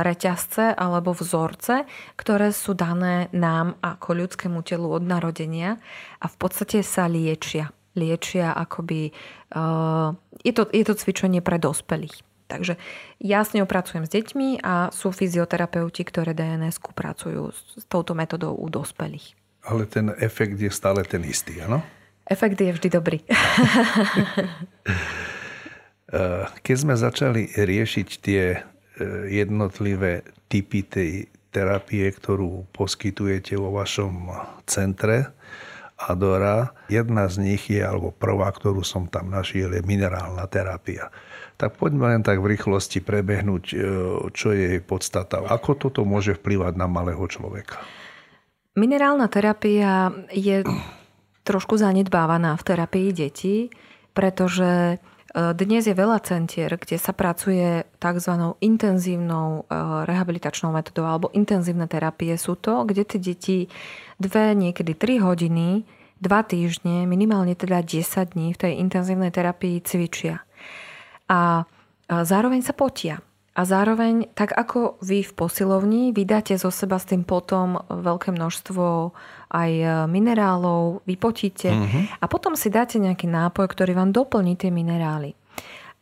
[0.03, 1.87] reťazce alebo vzorce,
[2.19, 5.79] ktoré sú dané nám ako ľudskému telu od narodenia
[6.19, 7.71] a v podstate sa liečia.
[7.95, 9.09] Liečia akoby...
[9.09, 9.61] E,
[10.43, 12.24] je to, je to cvičenie pre dospelých.
[12.45, 12.77] Takže
[13.17, 18.53] ja s ňou pracujem s deťmi a sú fyzioterapeuti, ktoré DNS pracujú s touto metodou
[18.53, 19.33] u dospelých.
[19.65, 21.81] Ale ten efekt je stále ten istý, áno?
[22.25, 23.19] Efekt je vždy dobrý.
[26.05, 28.61] Eh, keď sme začali riešiť tie eh,
[29.25, 31.11] jednotlivé typy tej
[31.49, 34.29] terapie, ktorú poskytujete vo vašom
[34.69, 35.33] centre
[35.95, 41.07] Adora, jedna z nich je, alebo prvá, ktorú som tam našiel, je minerálna terapia.
[41.55, 43.75] Tak poďme len tak v rýchlosti prebehnúť, e,
[44.35, 45.39] čo je jej podstata.
[45.47, 47.79] Ako toto môže vplyvať na malého človeka?
[48.75, 50.67] Minerálna terapia je
[51.47, 53.71] trošku zanedbávaná v terapii detí,
[54.11, 54.99] pretože
[55.35, 58.33] dnes je veľa centier, kde sa pracuje tzv.
[58.63, 59.75] intenzívnou e,
[60.07, 63.57] rehabilitačnou metodou alebo intenzívne terapie sú to, kde tie deti
[64.15, 65.83] dve, niekedy tri hodiny,
[66.23, 70.45] dva týždne, minimálne teda 10 dní v tej intenzívnej terapii cvičia
[71.29, 71.65] a
[72.09, 73.21] zároveň sa potia.
[73.55, 79.15] A zároveň, tak ako vy v posilovni vydáte zo seba s tým potom veľké množstvo
[79.55, 82.19] aj e, minerálov, vypotíte mm-hmm.
[82.19, 85.31] a potom si dáte nejaký nápoj, ktorý vám doplní tie minerály.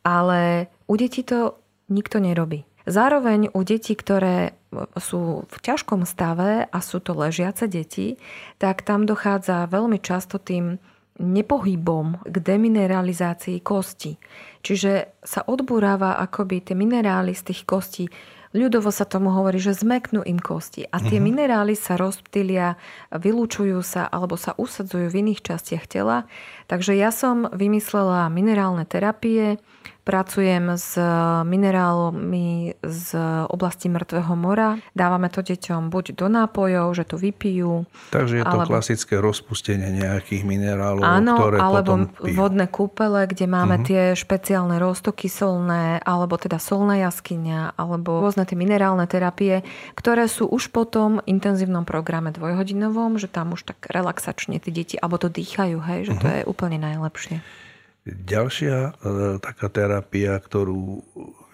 [0.02, 1.62] Ale u detí to
[1.94, 2.66] nikto nerobí.
[2.84, 4.60] Zároveň u detí, ktoré
[5.00, 8.20] sú v ťažkom stave a sú to ležiace deti,
[8.60, 10.76] tak tam dochádza veľmi často tým
[11.22, 14.18] nepohybom k demineralizácii kosti.
[14.66, 18.10] Čiže sa odburáva akoby tie minerály z tých kostí.
[18.54, 21.26] Ľudovo sa tomu hovorí, že zmeknú im kosti a tie mm-hmm.
[21.26, 22.78] minerály sa rozptýlia,
[23.10, 26.30] vylúčujú sa alebo sa usadzujú v iných častiach tela.
[26.70, 29.58] Takže ja som vymyslela minerálne terapie,
[30.04, 31.00] Pracujem s
[31.48, 33.08] minerálmi z
[33.48, 34.76] oblasti Mŕtvého mora.
[34.92, 37.88] Dávame to deťom buď do nápojov, že to vypijú.
[38.12, 38.68] Takže je to alebo...
[38.68, 42.36] klasické rozpustenie nejakých minerálov, áno, ktoré alebo potom pijú.
[42.36, 43.88] vodné kúpele, kde máme uh-huh.
[43.88, 49.64] tie špeciálne roztoky solné, alebo teda solná jaskyňa, alebo rôzne tie minerálne terapie,
[49.96, 55.00] ktoré sú už po tom intenzívnom programe dvojhodinovom, že tam už tak relaxačne tí deti,
[55.00, 56.20] alebo to dýchajú, hej, že uh-huh.
[56.20, 56.36] to mhm.
[56.36, 57.63] je úplne najlepšie.
[58.04, 58.92] Ďalšia e,
[59.40, 61.00] taká terapia, ktorú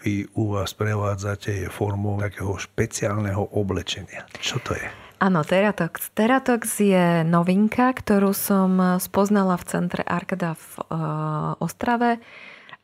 [0.01, 4.25] vy u vás prevádzate, je formou takého špeciálneho oblečenia.
[4.41, 4.87] Čo to je?
[5.19, 6.15] Áno, Teratox.
[6.15, 10.81] Teratox je novinka, ktorú som spoznala v centre Arkada v e,
[11.59, 12.17] Ostrave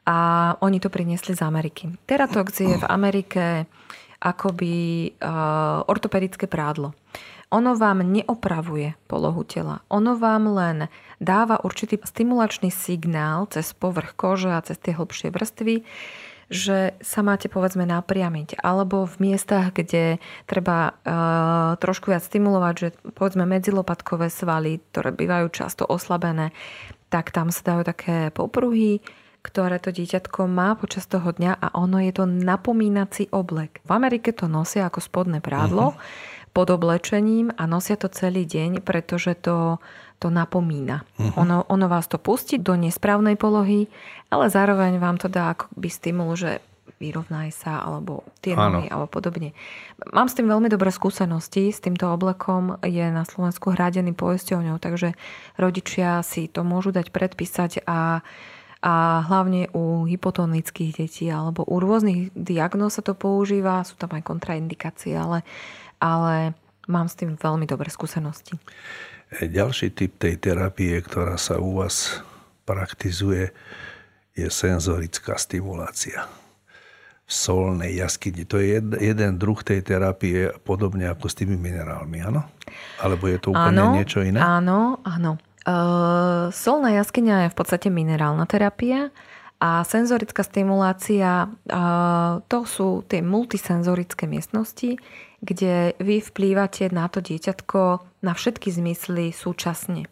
[0.05, 0.17] a
[0.61, 1.89] oni to priniesli z Ameriky.
[2.05, 3.65] Teratox je v Amerike
[4.21, 4.73] akoby
[5.09, 5.31] e,
[5.89, 6.93] ortopedické prádlo.
[7.53, 9.85] Ono vám neopravuje polohu tela.
[9.93, 10.77] Ono vám len
[11.21, 15.85] dáva určitý stimulačný signál cez povrch kože a cez tie hlbšie vrstvy,
[16.49, 21.13] že sa máte povedzme napriamiť alebo v miestach, kde treba e,
[21.81, 26.53] trošku viac stimulovať, že povedzme medzilopatkové svaly, ktoré bývajú často oslabené,
[27.09, 29.01] tak tam sa dajú také popruhy,
[29.41, 33.81] ktoré to dieťatko má počas toho dňa a ono je to napomínací oblek.
[33.85, 35.93] V Amerike to nosia ako spodné prádlo.
[35.93, 39.83] Uh-huh pod oblečením a nosia to celý deň, pretože to,
[40.23, 41.03] to napomína.
[41.19, 41.43] Uh-huh.
[41.43, 43.91] Ono, ono vás to pustí do nesprávnej polohy,
[44.31, 46.63] ale zároveň vám to dá akoby stimul, že
[46.95, 49.51] vyrovnaj sa, alebo tie nohy, alebo podobne.
[50.15, 51.67] Mám s tým veľmi dobré skúsenosti.
[51.67, 55.11] S týmto oblekom je na Slovensku hradený poisťovňou, takže
[55.59, 58.23] rodičia si to môžu dať predpísať a
[58.85, 64.21] a hlavne u hypotonických detí alebo u rôznych diagnóz sa to používa, sú tam aj
[64.21, 65.41] kontraindikácie, ale
[65.99, 68.57] ale mám s tým veľmi dobré skúsenosti.
[69.35, 72.21] Ďalší typ tej terapie, ktorá sa u vás
[72.65, 73.51] praktizuje,
[74.35, 76.27] je senzorická stimulácia
[77.25, 78.45] v solnej jaskyni.
[78.45, 82.45] To je jed, jeden druh tej terapie, podobne ako s tými minerálmi, áno?
[83.01, 84.37] Alebo je to úplne áno, niečo iné?
[84.37, 85.41] Áno, áno.
[85.65, 89.09] Uh, solná jaskyňa je v podstate minerálna terapia
[89.59, 91.47] a senzorická stimulácia
[92.51, 94.99] to sú tie multisenzorické miestnosti,
[95.39, 97.81] kde vy vplývate na to dieťatko
[98.25, 100.09] na všetky zmysly súčasne.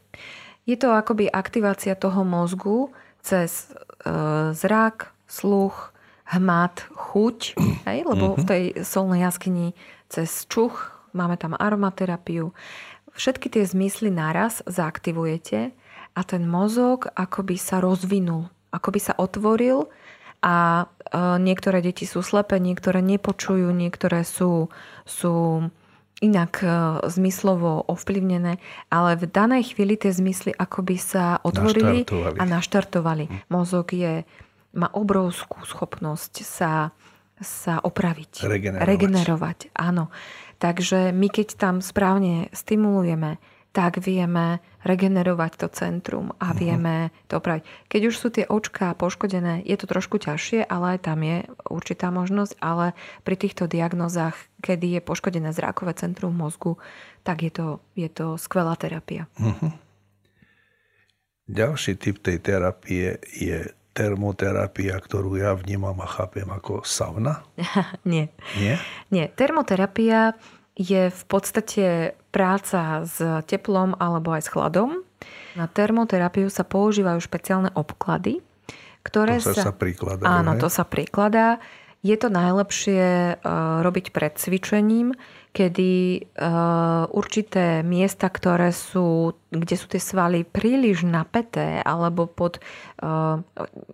[0.63, 3.71] Je to akoby aktivácia toho mozgu cez
[4.07, 5.91] uh, zrak, sluch,
[6.31, 7.39] hmat, chuť,
[7.89, 7.99] hej?
[8.07, 8.47] lebo v mhm.
[8.47, 9.75] tej solnej jaskyni
[10.07, 12.55] cez čuch máme tam aromaterapiu.
[13.13, 15.75] Všetky tie zmysly naraz zaaktivujete
[16.13, 19.87] a ten mozog akoby sa rozvinul, akoby sa otvoril
[20.41, 20.85] a e,
[21.39, 24.73] niektoré deti sú slepé, niektoré nepočujú, niektoré sú,
[25.05, 25.63] sú
[26.19, 26.67] inak e,
[27.07, 28.57] zmyslovo ovplyvnené,
[28.89, 32.37] ale v danej chvíli tie zmysly akoby sa otvorili naštartovali.
[32.41, 33.25] a naštartovali.
[33.29, 33.37] Hm.
[33.53, 34.25] Mozog je
[34.73, 36.91] má obrovskú schopnosť sa,
[37.37, 38.41] sa opraviť.
[38.41, 38.89] Regenerovať.
[38.89, 40.09] Regenerovať, áno.
[40.57, 43.37] Takže my keď tam správne stimulujeme,
[43.73, 46.61] tak vieme regenerovať to centrum a uh-huh.
[46.61, 46.95] vieme
[47.25, 47.65] to opraviť.
[47.89, 52.13] Keď už sú tie očká poškodené, je to trošku ťažšie, ale aj tam je určitá
[52.13, 52.93] možnosť, ale
[53.25, 56.77] pri týchto diagnozách, kedy je poškodené zrákové centrum mozgu,
[57.25, 57.67] tak je to,
[57.97, 59.25] je to skvelá terapia.
[59.41, 59.73] Uh-huh.
[61.49, 67.41] Ďalší typ tej terapie je termoterapia, ktorú ja vnímam a chápem ako sauna?
[68.05, 68.29] Nie.
[68.53, 68.77] Nie?
[69.09, 69.25] Nie.
[69.33, 70.37] Termoterapia
[70.77, 75.05] je v podstate práca s teplom alebo aj s chladom.
[75.53, 78.41] Na termoterapiu sa používajú špeciálne obklady,
[79.05, 79.69] ktoré to sa...
[79.69, 80.25] sa prikladá.
[80.25, 81.61] Áno, to sa prikladá.
[82.03, 85.15] Je to najlepšie uh, robiť pred cvičením,
[85.55, 92.59] kedy uh, určité miesta, ktoré sú, kde sú tie svaly príliš napeté alebo pod,
[92.99, 93.39] uh,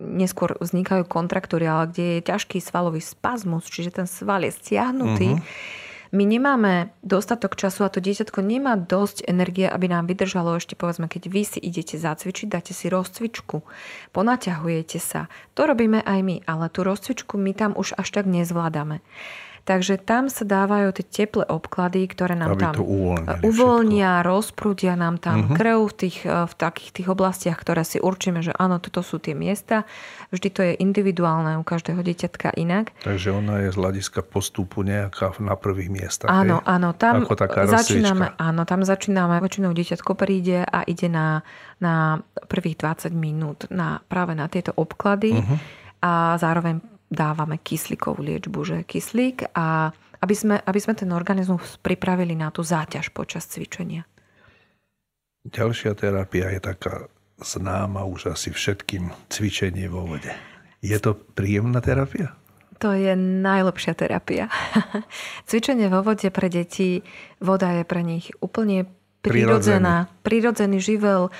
[0.02, 5.88] neskôr vznikajú kontraktúry, ale kde je ťažký svalový spazmus, čiže ten sval je stiahnutý, uh-huh
[6.10, 11.06] my nemáme dostatok času a to dieťatko nemá dosť energie, aby nám vydržalo ešte povedzme,
[11.06, 13.62] keď vy si idete zacvičiť, dáte si rozcvičku,
[14.10, 15.30] ponaťahujete sa.
[15.54, 19.06] To robíme aj my, ale tú rozcvičku my tam už až tak nezvládame.
[19.66, 22.74] Takže tam sa dávajú tie teplé obklady, ktoré nám Aby tam
[23.46, 25.58] uvoľnia, rozprúdia nám tam uh-huh.
[25.58, 29.20] krv v, tých, eh, v takých tých oblastiach, ktoré si určíme, že áno, toto sú
[29.22, 29.84] tie miesta.
[30.30, 32.94] Vždy to je individuálne u každého dieťatka inak.
[33.02, 36.30] Takže ona je z hľadiska postupu nejaká na prvých miestach.
[36.30, 41.42] Áno, áno, tam Ako taká začíname, áno, tam začíname, väčšinou dieťatko príde a ide na,
[41.82, 45.58] na prvých 20 minút na, práve na tieto obklady uh-huh.
[46.04, 49.92] a zároveň dávame kyslíkovú liečbu, že kyslík a
[50.22, 54.06] aby sme, aby sme ten organizmus pripravili na tú záťaž počas cvičenia.
[55.48, 60.30] Ďalšia terapia je taká známa už asi všetkým cvičenie vo vode.
[60.84, 62.36] Je to príjemná terapia?
[62.80, 64.48] To je najlepšia terapia.
[65.50, 67.04] Cvičenie vo vode pre deti,
[67.44, 68.88] voda je pre nich úplne
[69.22, 71.32] prirodzená, prirodzený živel.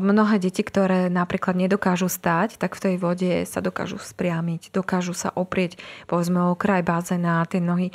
[0.00, 5.32] Mnohé deti, ktoré napríklad nedokážu stáť, tak v tej vode sa dokážu spriamiť, dokážu sa
[5.32, 7.92] oprieť povedzme o kraj bazéna, tie nohy.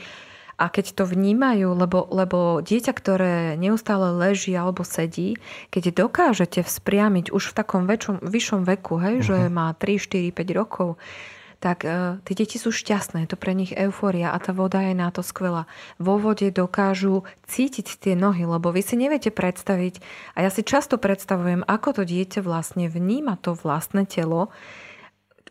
[0.53, 5.33] A keď to vnímajú, lebo, lebo dieťa, ktoré neustále leží alebo sedí,
[5.73, 9.27] keď dokážete vzpriamiť už v takom väčšom, vyššom veku, hej, uh-huh.
[9.27, 9.53] že mhm.
[9.53, 11.01] má 3, 4, 5 rokov,
[11.63, 15.07] tak uh, tie deti sú šťastné, to pre nich euforia a tá voda je na
[15.15, 15.63] to skvelá.
[15.95, 20.03] Vo vode dokážu cítiť tie nohy, lebo vy si neviete predstaviť,
[20.35, 24.51] a ja si často predstavujem, ako to dieťa vlastne vníma to vlastné telo,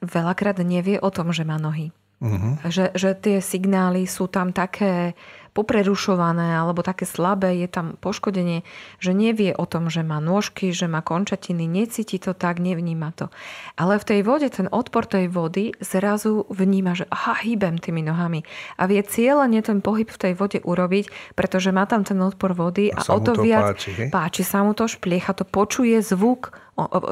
[0.05, 1.97] veľakrát nevie o tom, že má nohy.
[2.23, 2.55] Uh-huh.
[2.71, 5.19] Že, že tie signály sú tam také
[5.53, 8.65] poprerušované alebo také slabé, je tam poškodenie,
[8.99, 13.29] že nevie o tom, že má nôžky, že má končatiny, necíti to tak, nevníma to.
[13.77, 18.49] Ale v tej vode, ten odpor tej vody zrazu vníma, že aha, hýbem tými nohami
[18.81, 22.89] a vie cieľene ten pohyb v tej vode urobiť, pretože má tam ten odpor vody
[22.89, 26.57] a, a o to, to viac páči, páči sa mu to, špliecha to, počuje zvuk,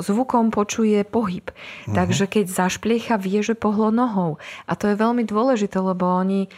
[0.01, 1.45] zvukom počuje pohyb.
[1.45, 1.93] Uh-huh.
[1.93, 4.41] Takže keď zašpliecha, vie, že pohlo nohou.
[4.65, 6.49] A to je veľmi dôležité, lebo oni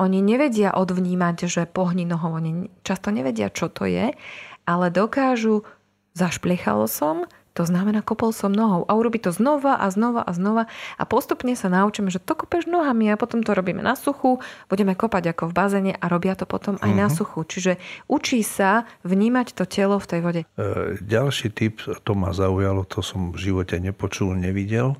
[0.00, 4.16] oni nevedia odvnímať, že pohni nohou, oni často nevedia, čo to je,
[4.64, 5.68] ale dokážu,
[6.16, 8.86] zašpliechalo som, to znamená, kopol som nohou.
[8.86, 10.70] A urobi to znova a znova a znova.
[10.96, 14.38] A postupne sa naučíme, že to kopeš nohami a potom to robíme na suchu,
[14.70, 17.02] budeme kopať ako v bazéne a robia to potom aj uh-huh.
[17.02, 17.14] na mhm.
[17.14, 17.40] suchu.
[17.42, 17.72] Čiže
[18.06, 20.40] učí sa vnímať to telo v tej vode.
[20.46, 24.94] E, ďalší typ, to ma zaujalo, to som v živote nepočul, nevidel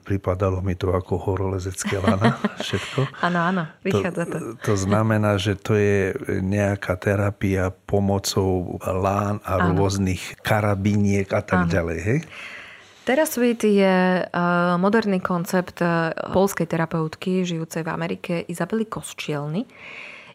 [0.00, 3.06] pripadalo mi to ako horolezecké lana, všetko.
[3.22, 4.36] Áno, áno, vychádza to.
[4.36, 9.76] To, to znamená, že to je nejaká terapia pomocou lán a áno.
[9.76, 11.72] rôznych karabiniek a tak áno.
[11.72, 12.20] ďalej, hej?
[13.00, 14.22] TerraSuite je
[14.78, 15.82] moderný koncept
[16.30, 19.66] polskej terapeutky žijúcej v Amerike Izabely Kosčielny.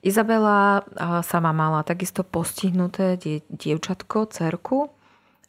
[0.03, 0.83] Izabela
[1.23, 3.15] sama mala takisto postihnuté
[3.47, 4.91] dievčatko, cerku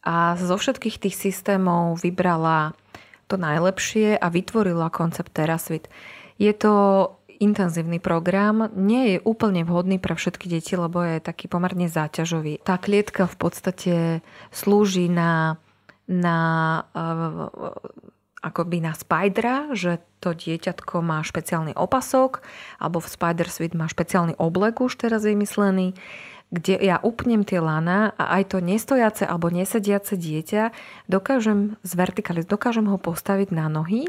[0.07, 2.79] a zo všetkých tých systémov vybrala
[3.27, 5.91] to najlepšie a vytvorila koncept TerraSuite.
[6.37, 6.75] Je to
[7.37, 12.65] intenzívny program, nie je úplne vhodný pre všetky deti, lebo je taký pomerne záťažový.
[12.65, 13.95] Tá klietka v podstate
[14.49, 15.61] slúži na,
[16.09, 16.39] na
[16.97, 17.53] uh,
[18.41, 22.41] akoby na spidera, že to dieťatko má špeciálny opasok,
[22.81, 25.93] alebo v Spider Suite má špeciálny oblek už teraz vymyslený
[26.55, 30.71] kde ja upnem tie lana a aj to nestojace alebo nesediace dieťa
[31.11, 34.07] dokážem zvertikalizovať, dokážem ho postaviť na nohy,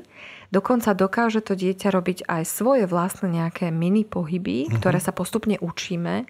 [0.54, 4.78] dokonca dokáže to dieťa robiť aj svoje vlastné nejaké mini pohyby, uh-huh.
[4.78, 6.30] ktoré sa postupne učíme.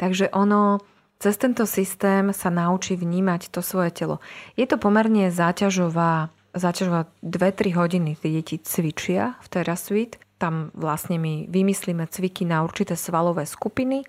[0.00, 0.80] Takže ono
[1.22, 4.18] cez tento systém sa naučí vnímať to svoje telo.
[4.58, 10.18] Je to pomerne záťažová, záťažová 2-3 hodiny tie deti cvičia v TerraSuite.
[10.42, 14.02] Tam vlastne my vymyslíme cviky na určité svalové skupiny,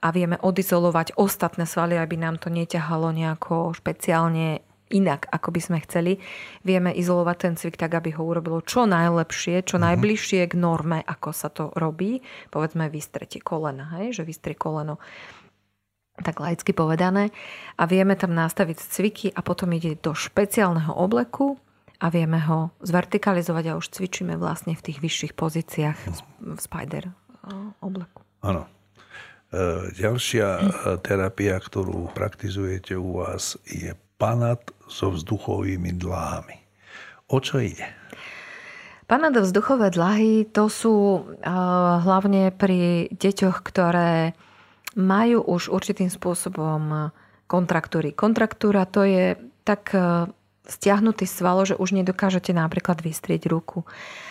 [0.00, 5.78] a vieme odizolovať ostatné svaly, aby nám to neťahalo nejako špeciálne inak, ako by sme
[5.86, 6.18] chceli.
[6.66, 9.86] Vieme izolovať ten cvik tak, aby ho urobilo čo najlepšie, čo uh-huh.
[9.92, 12.20] najbližšie k norme, ako sa to robí.
[12.50, 14.20] Povedzme vystretie kolena, hej?
[14.20, 14.98] že vystrie koleno
[16.20, 17.32] tak laicky povedané.
[17.80, 21.56] A vieme tam nastaviť cviky a potom ide do špeciálneho obleku
[22.00, 25.98] a vieme ho zvertikalizovať a už cvičíme vlastne v tých vyšších pozíciách
[26.44, 27.08] v spider
[27.80, 28.20] obleku.
[28.44, 28.68] Áno.
[29.50, 30.62] E, ďalšia e,
[31.02, 36.54] terapia, ktorú praktizujete u vás, je panat so vzduchovými dlahami.
[37.34, 37.86] O čo ide?
[39.10, 44.38] Panat vzduchové dlahy to sú uh, hlavne pri deťoch, ktoré
[44.94, 47.10] majú už určitým spôsobom
[47.50, 48.14] kontraktúry.
[48.14, 49.34] Kontraktúra to je
[49.66, 49.90] tak
[50.68, 53.88] stiahnutý svalo, že už nedokážete napríklad vystrieť ruku.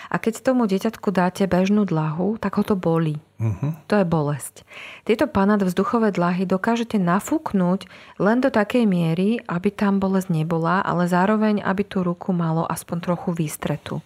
[0.10, 3.22] A keď tomu dieťatku dáte bežnú dlahu, tak ho to bolí.
[3.38, 3.78] Uh-huh.
[3.86, 4.66] To je bolesť.
[5.06, 7.86] Tieto panad vzduchové dlahy dokážete nafúknuť
[8.18, 12.98] len do takej miery, aby tam bolesť nebola, ale zároveň, aby tú ruku malo aspoň
[13.06, 14.02] trochu výstretu.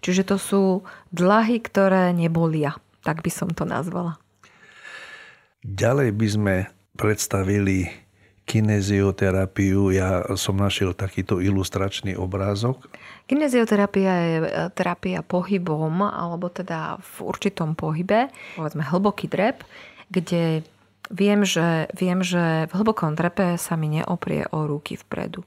[0.00, 0.62] Čiže to sú
[1.12, 2.74] dlahy, ktoré nebolia.
[3.04, 4.18] Tak by som to nazvala.
[5.62, 6.54] Ďalej by sme
[6.98, 8.01] predstavili
[8.44, 9.94] kinezioterapiu.
[9.94, 12.90] Ja som našiel takýto ilustračný obrázok.
[13.30, 18.28] Kinezioterapia je e, terapia pohybom, alebo teda v určitom pohybe,
[18.58, 19.62] povedzme hlboký drep,
[20.10, 20.66] kde
[21.08, 25.46] viem, že, viem, že v hlbokom drepe sa mi neoprie o ruky vpredu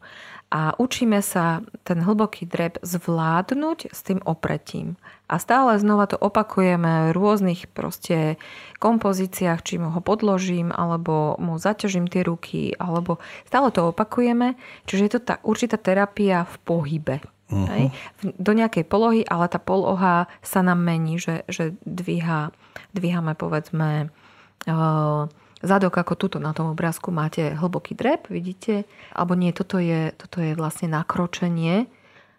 [0.56, 4.96] a učíme sa ten hlboký drep zvládnuť s tým opretím.
[5.28, 8.40] A stále znova to opakujeme v rôznych proste
[8.80, 14.56] kompozíciách, či mu ho podložím, alebo mu zaťažím tie ruky, alebo stále to opakujeme.
[14.88, 17.16] Čiže je to tá určitá terapia v pohybe.
[17.52, 17.68] Uh-huh.
[17.76, 17.84] Hej?
[18.40, 22.56] Do nejakej polohy, ale tá poloha sa nám mení, že, že dvíha,
[22.96, 24.08] dvíhame povedzme
[24.72, 25.28] uh,
[25.66, 28.86] zadok, ako tuto na tom obrázku máte hlboký drep, vidíte?
[29.12, 31.90] Alebo nie, toto je, toto je vlastne nakročenie.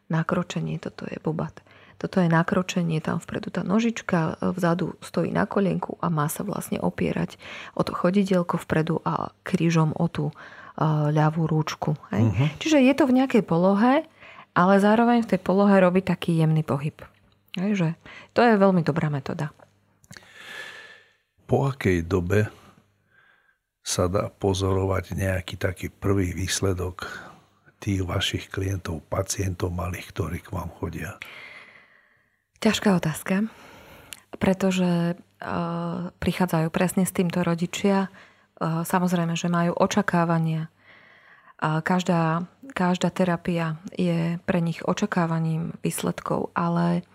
[0.07, 1.67] Nakročenie, toto je bobat.
[1.97, 6.77] Toto je nakročenie, tam vpredu tá nožička, vzadu stojí na kolienku a má sa vlastne
[6.77, 7.41] opierať
[7.73, 11.97] o to chodidielko vpredu a krížom o tú uh, ľavú rúčku.
[12.13, 12.23] Hej?
[12.29, 12.49] Uh-huh.
[12.61, 14.05] Čiže je to v nejakej polohe,
[14.53, 17.01] ale zároveň v tej polohe robí taký jemný pohyb.
[17.57, 17.89] Hej, že
[18.37, 19.57] to je veľmi dobrá metóda.
[21.49, 22.53] Po akej dobe
[23.87, 27.07] sa dá pozorovať nejaký taký prvý výsledok
[27.79, 31.15] tých vašich klientov, pacientov malých, ktorí k vám chodia?
[32.59, 33.47] Ťažká otázka,
[34.43, 38.11] pretože uh, prichádzajú presne s týmto rodičia.
[38.59, 40.67] Uh, samozrejme, že majú očakávania.
[41.63, 42.43] Uh, každá,
[42.75, 47.07] každá terapia je pre nich očakávaním výsledkov, ale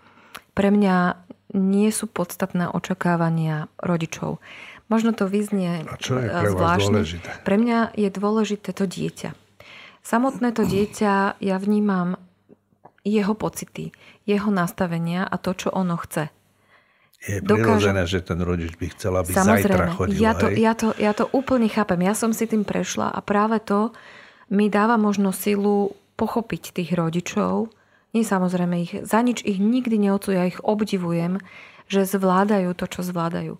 [0.56, 1.20] pre mňa
[1.52, 4.40] nie sú podstatné očakávania rodičov.
[4.92, 7.28] Možno to vyznie A čo je pre vás dôležité?
[7.40, 9.32] Pre mňa je dôležité to dieťa.
[10.04, 12.20] Samotné to dieťa, ja vnímam
[13.00, 13.96] jeho pocity,
[14.28, 16.28] jeho nastavenia a to, čo ono chce.
[17.22, 20.18] Je prirodzené, že ten rodič by chcel, aby Samozrejme, zajtra chodil.
[20.18, 22.02] Ja to, ja, to, ja to úplne chápem.
[22.02, 23.94] Ja som si tým prešla a práve to
[24.50, 27.70] mi dáva možno silu pochopiť tých rodičov.
[28.10, 31.38] Nie samozrejme ich, za nič ich nikdy neodsujú, ja ich obdivujem,
[31.86, 33.54] že zvládajú to, čo zvládajú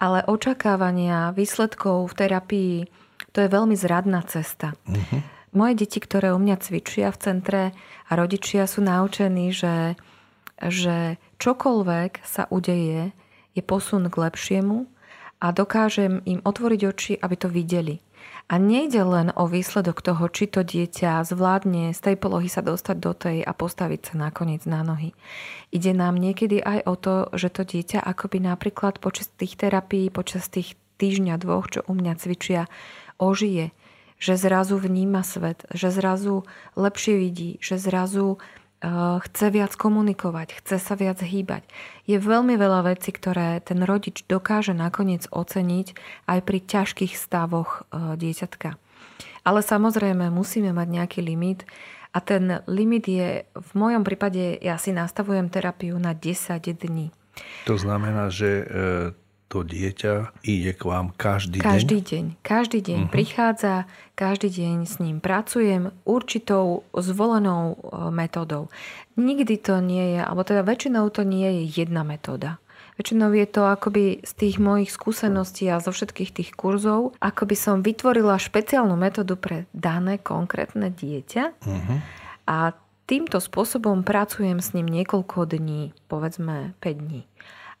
[0.00, 2.76] ale očakávania výsledkov v terapii,
[3.30, 4.72] to je veľmi zradná cesta.
[4.88, 5.20] Uh-huh.
[5.52, 7.62] Moje deti, ktoré u mňa cvičia v centre
[8.08, 9.94] a rodičia sú naučení, že,
[10.56, 13.12] že čokoľvek sa udeje,
[13.52, 14.88] je posun k lepšiemu
[15.42, 17.98] a dokážem im otvoriť oči, aby to videli.
[18.50, 22.96] A nejde len o výsledok toho, či to dieťa zvládne z tej polohy sa dostať
[22.98, 25.14] do tej a postaviť sa nakoniec na nohy.
[25.70, 30.50] Ide nám niekedy aj o to, že to dieťa akoby napríklad počas tých terapií, počas
[30.50, 32.66] tých týždňa, dvoch, čo u mňa cvičia,
[33.22, 33.70] ožije,
[34.18, 36.42] že zrazu vníma svet, že zrazu
[36.74, 38.42] lepšie vidí, že zrazu
[38.80, 41.68] Eh, chce viac komunikovať, chce sa viac hýbať.
[42.10, 45.94] Je veľmi veľa vecí, ktoré ten rodič dokáže nakoniec oceniť
[46.26, 48.74] aj pri ťažkých stavoch eh, dieťatka.
[49.46, 51.62] Ale samozrejme musíme mať nejaký limit
[52.10, 57.14] a ten limit je, v mojom prípade ja si nastavujem terapiu na 10 dní.
[57.70, 58.66] To znamená, že eh,
[59.50, 62.06] to dieťa ide k vám každý, každý deň?
[62.06, 62.24] deň?
[62.46, 63.12] Každý deň uh-huh.
[63.12, 67.78] prichádza, každý deň s ním pracujem určitou zvolenou e,
[68.14, 68.70] metódou.
[69.18, 72.62] Nikdy to nie je, alebo teda väčšinou to nie je jedna metóda.
[72.94, 77.56] Väčšinou je to akoby z tých mojich skúseností a zo všetkých tých kurzov, ako by
[77.58, 81.98] som vytvorila špeciálnu metódu pre dané konkrétne dieťa uh-huh.
[82.46, 82.70] a
[83.10, 87.26] týmto spôsobom pracujem s ním niekoľko dní, povedzme 5 dní.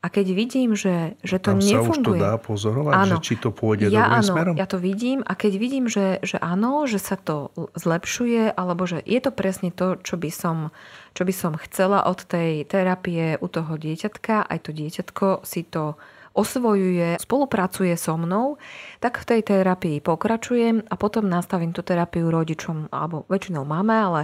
[0.00, 1.84] A keď vidím, že, že to Tam nefunguje...
[1.84, 3.10] sa už to dá pozorovať, áno.
[3.12, 4.54] že či to pôjde ja, dobrým áno, smerom?
[4.56, 9.04] Ja to vidím a keď vidím, že, že áno, že sa to zlepšuje, alebo že
[9.04, 10.72] je to presne to, čo by som,
[11.12, 16.00] čo by som chcela od tej terapie u toho dieťatka, aj to dieťatko si to
[16.32, 18.56] osvojuje, spolupracuje so mnou,
[19.04, 24.20] tak v tej terapii pokračujem a potom nastavím tú terapiu rodičom, alebo väčšinou máme, ale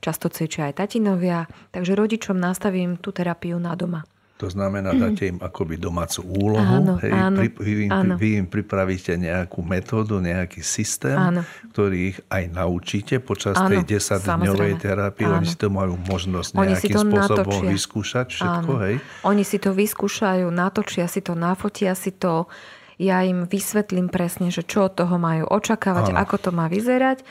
[0.00, 4.08] často cvičia aj tatinovia, takže rodičom nastavím tú terapiu na doma.
[4.38, 8.14] To znamená, dáte im akoby domácu úlohu, áno, hej, áno, pri, vy, im, áno.
[8.14, 11.42] vy im pripravíte nejakú metódu, nejaký systém, áno.
[11.74, 15.26] ktorý ich aj naučíte počas áno, tej 10-dňovej terapie.
[15.26, 15.42] Áno.
[15.42, 17.72] Oni si to majú možnosť Oni nejakým spôsobom natočia.
[17.74, 18.70] vyskúšať všetko.
[18.78, 18.82] Áno.
[18.86, 18.94] Hej.
[19.26, 22.46] Oni si to vyskúšajú, natočia si to, nafotia si to.
[22.94, 26.18] Ja im vysvetlím presne, že čo od toho majú očakávať, áno.
[26.22, 27.26] ako to má vyzerať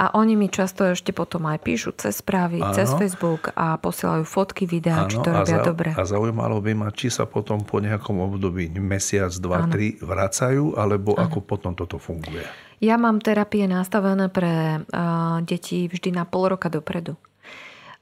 [0.00, 2.74] a oni mi často ešte potom aj píšu cez správy, ano.
[2.74, 5.90] cez Facebook a posielajú fotky, videá, či to robia a za, dobre.
[5.94, 9.72] A zaujímalo by ma, či sa potom po nejakom období, mesiac, dva, ano.
[9.72, 11.28] tri, vracajú, alebo ano.
[11.28, 12.42] ako potom toto funguje?
[12.82, 17.14] Ja mám terapie nastavené pre uh, deti vždy na pol roka dopredu.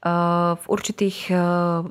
[0.01, 1.85] Uh, v určitých uh,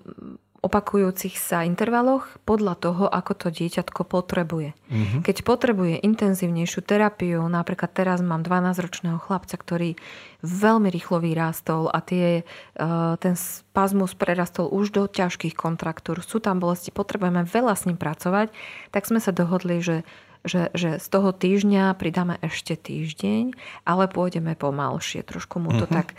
[0.60, 4.76] opakujúcich sa intervaloch podľa toho, ako to dieťatko potrebuje.
[4.92, 5.22] Mm-hmm.
[5.24, 9.96] Keď potrebuje intenzívnejšiu terapiu, napríklad teraz mám 12-ročného chlapca, ktorý
[10.44, 12.84] veľmi rýchlo vyrástol a tie, e,
[13.24, 16.20] ten spazmus prerastol už do ťažkých kontraktúr.
[16.20, 18.52] Sú tam bolesti, potrebujeme veľa s ním pracovať,
[18.92, 20.04] tak sme sa dohodli, že
[20.48, 23.52] že, že z toho týždňa pridáme ešte týždeň,
[23.84, 25.28] ale pôjdeme pomalšie.
[25.28, 26.00] Trošku mu to uh-huh.
[26.00, 26.16] tak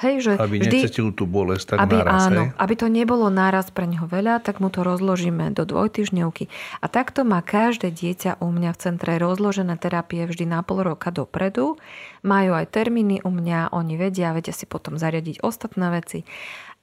[0.00, 2.56] Hej, že aby vždy, necítil tú bolesť tak aby, naraz, áno, hej?
[2.56, 6.48] aby to nebolo náraz pre neho veľa, tak mu to rozložíme do dvojtyžňovky.
[6.80, 11.12] A takto má každé dieťa u mňa v centre rozložené terapie vždy na pol roka
[11.12, 11.76] dopredu.
[12.24, 16.24] Majú aj termíny u mňa, oni vedia, vedia si potom zariadiť ostatné veci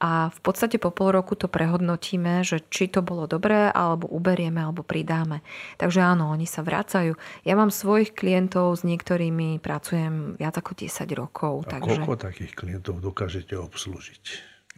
[0.06, 4.62] a v podstate po pol roku to prehodnotíme, že či to bolo dobré, alebo uberieme,
[4.62, 5.41] alebo pridáme.
[5.82, 7.18] Takže áno, oni sa vracajú.
[7.41, 11.66] Ja mám svojich klientov, s niektorými pracujem viac ako 10 rokov.
[11.66, 12.06] A takže...
[12.06, 14.24] koľko takých klientov dokážete obslúžiť?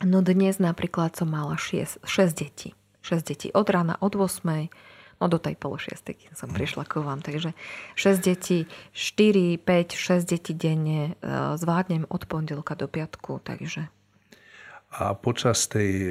[0.07, 2.71] No dnes napríklad som mala 6, 6 detí.
[3.03, 4.71] 6 detí od rána, od 8
[5.17, 7.19] no do tej pol šiestej, keď som prišla ku vám.
[7.19, 7.51] Takže
[7.99, 13.89] 6 detí, 4, 5, 6 detí denne e, zvládnem od pondelka do piatku, takže
[14.97, 16.09] a počas tej e,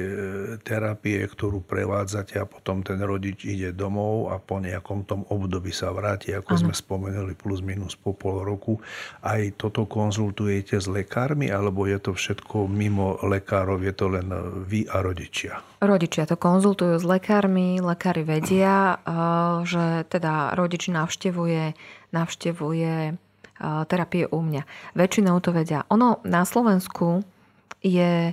[0.63, 5.91] terapie, ktorú prevádzate a potom ten rodič ide domov a po nejakom tom období sa
[5.91, 6.61] vráti, ako ano.
[6.63, 8.79] sme spomenuli, plus minus po pol roku,
[9.27, 14.31] aj toto konzultujete s lekármi, alebo je to všetko mimo lekárov, je to len
[14.63, 15.59] vy a rodičia?
[15.83, 19.17] Rodičia to konzultujú s lekármi, lekári vedia, e,
[19.67, 21.75] že teda rodič navštevuje,
[22.15, 23.13] navštevuje e,
[23.91, 24.63] terapie u mňa.
[24.95, 25.83] Väčšinou to vedia.
[25.91, 27.27] Ono na Slovensku
[27.83, 28.31] je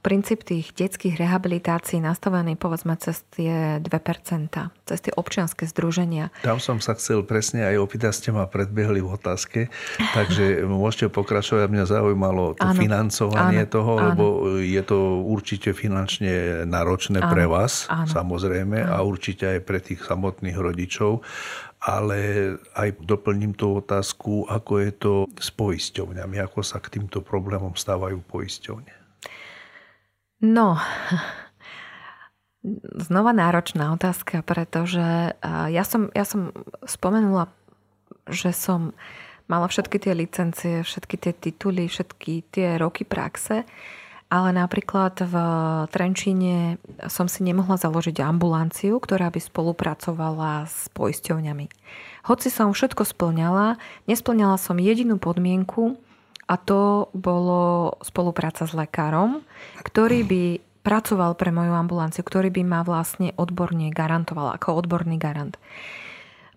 [0.00, 3.84] princíp tých detských rehabilitácií nastavený povedzme cez tie 2%,
[4.88, 6.32] cez tie občianske združenia.
[6.40, 9.60] Tam som sa chcel presne aj opýtať, ste ma predbehli v otázke,
[10.16, 11.68] takže môžete pokračovať.
[11.68, 14.04] Mňa zaujímalo to áno, financovanie áno, toho, áno.
[14.08, 14.24] lebo
[14.64, 18.92] je to určite finančne náročné áno, pre vás, áno, samozrejme, áno.
[18.96, 21.20] a určite aj pre tých samotných rodičov
[21.78, 22.18] ale
[22.74, 28.18] aj doplním tú otázku, ako je to s poisťovňami, ako sa k týmto problémom stávajú
[28.26, 28.97] poisťovne.
[30.38, 30.78] No,
[33.08, 36.54] znova náročná otázka, pretože ja som, ja som
[36.86, 37.50] spomenula,
[38.28, 38.94] že som
[39.48, 43.64] mala všetky tie licencie, všetky tie tituly, všetky tie roky praxe,
[44.28, 45.34] ale napríklad v
[45.88, 46.76] Trenčíne
[47.08, 51.66] som si nemohla založiť ambulanciu, ktorá by spolupracovala s poisťovňami.
[52.28, 55.96] Hoci som všetko splňala, nesplňala som jedinú podmienku
[56.48, 59.44] a to bolo spolupráca s lekárom,
[59.84, 60.42] ktorý by
[60.80, 65.60] pracoval pre moju ambulanciu, ktorý by ma vlastne odborne garantoval ako odborný garant.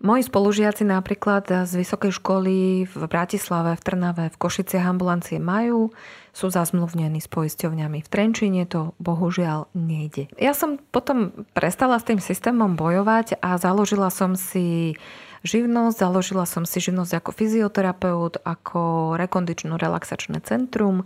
[0.02, 5.94] Moji spolužiaci napríklad z vysokej školy v Bratislave, v Trnave, v Košiciach ambulancie majú,
[6.34, 8.02] sú zazmluvnení s poisťovňami.
[8.02, 10.26] V Trenčine to bohužiaľ nejde.
[10.42, 14.98] Ja som potom prestala s tým systémom bojovať a založila som si
[15.42, 21.02] živnosť, založila som si živnosť ako fyzioterapeut, ako rekondično relaxačné centrum,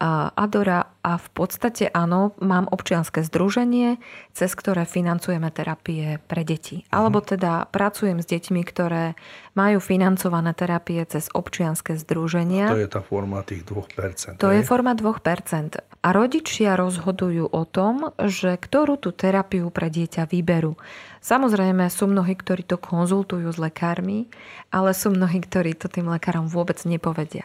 [0.00, 4.00] Adora a v podstate áno, mám občianske združenie,
[4.32, 6.84] cez ktoré financujeme terapie pre deti.
[6.84, 6.92] Mhm.
[6.92, 9.12] Alebo teda pracujem s deťmi, ktoré
[9.52, 12.72] majú financované terapie cez občianske združenia.
[12.72, 14.40] A to je tá forma tých 2%.
[14.40, 15.84] To je, je forma 2%.
[16.00, 20.80] A rodičia rozhodujú o tom, že ktorú tú terapiu pre dieťa vyberú.
[21.20, 24.32] Samozrejme sú mnohí, ktorí to konzultujú s lekármi,
[24.72, 27.44] ale sú mnohí, ktorí to tým lekárom vôbec nepovedia.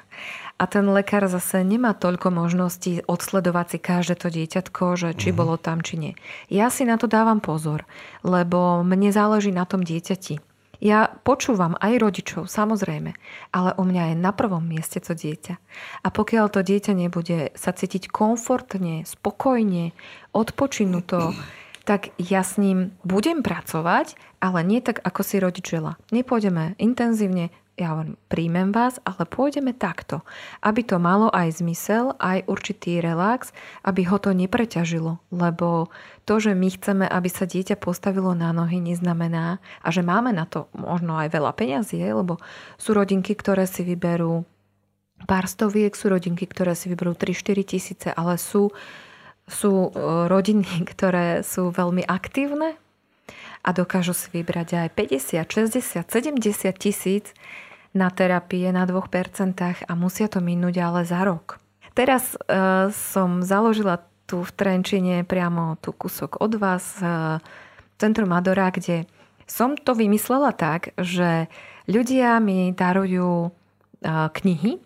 [0.56, 5.36] A ten lekár zase nemá toľko možností odsledovať si každé to dieťatko, že či mm.
[5.36, 6.14] bolo tam, či nie.
[6.48, 7.84] Ja si na to dávam pozor,
[8.24, 10.40] lebo mne záleží na tom dieťati.
[10.80, 13.16] Ja počúvam aj rodičov, samozrejme,
[13.52, 15.56] ale u mňa je na prvom mieste to dieťa.
[16.04, 19.96] A pokiaľ to dieťa nebude sa cítiť komfortne, spokojne,
[20.36, 21.36] odpočinuto,
[21.88, 25.96] tak ja s ním budem pracovať, ale nie tak, ako si rodič žela.
[26.12, 30.24] Nepôjdeme intenzívne, ja hovorím, príjmem vás, ale pôjdeme takto,
[30.64, 33.52] aby to malo aj zmysel, aj určitý relax,
[33.84, 35.92] aby ho to nepreťažilo, lebo
[36.24, 40.48] to, že my chceme, aby sa dieťa postavilo na nohy, neznamená, a že máme na
[40.48, 42.40] to možno aj veľa peňazí, lebo
[42.80, 44.48] sú rodinky, ktoré si vyberú
[45.28, 48.72] pár stoviek, sú rodinky, ktoré si vyberú 3-4 tisíce, ale sú,
[49.52, 52.80] sú e, rodiny, ktoré sú veľmi aktívne,
[53.66, 57.34] a dokážu si vybrať aj 50, 60, 70 tisíc
[57.96, 59.00] na terapie na 2%
[59.88, 61.64] a musia to minúť ale za rok.
[61.96, 62.38] Teraz e,
[62.92, 67.40] som založila tu v Trenčine priamo tu kúsok od vás e,
[67.96, 69.08] Centrum Adora, kde
[69.48, 71.48] som to vymyslela tak, že
[71.88, 73.50] ľudia mi darujú e,
[74.12, 74.84] knihy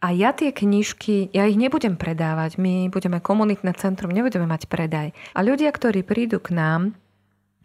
[0.00, 5.12] a ja tie knižky, ja ich nebudem predávať, my budeme komunitné centrum, nebudeme mať predaj.
[5.36, 6.96] A ľudia, ktorí prídu k nám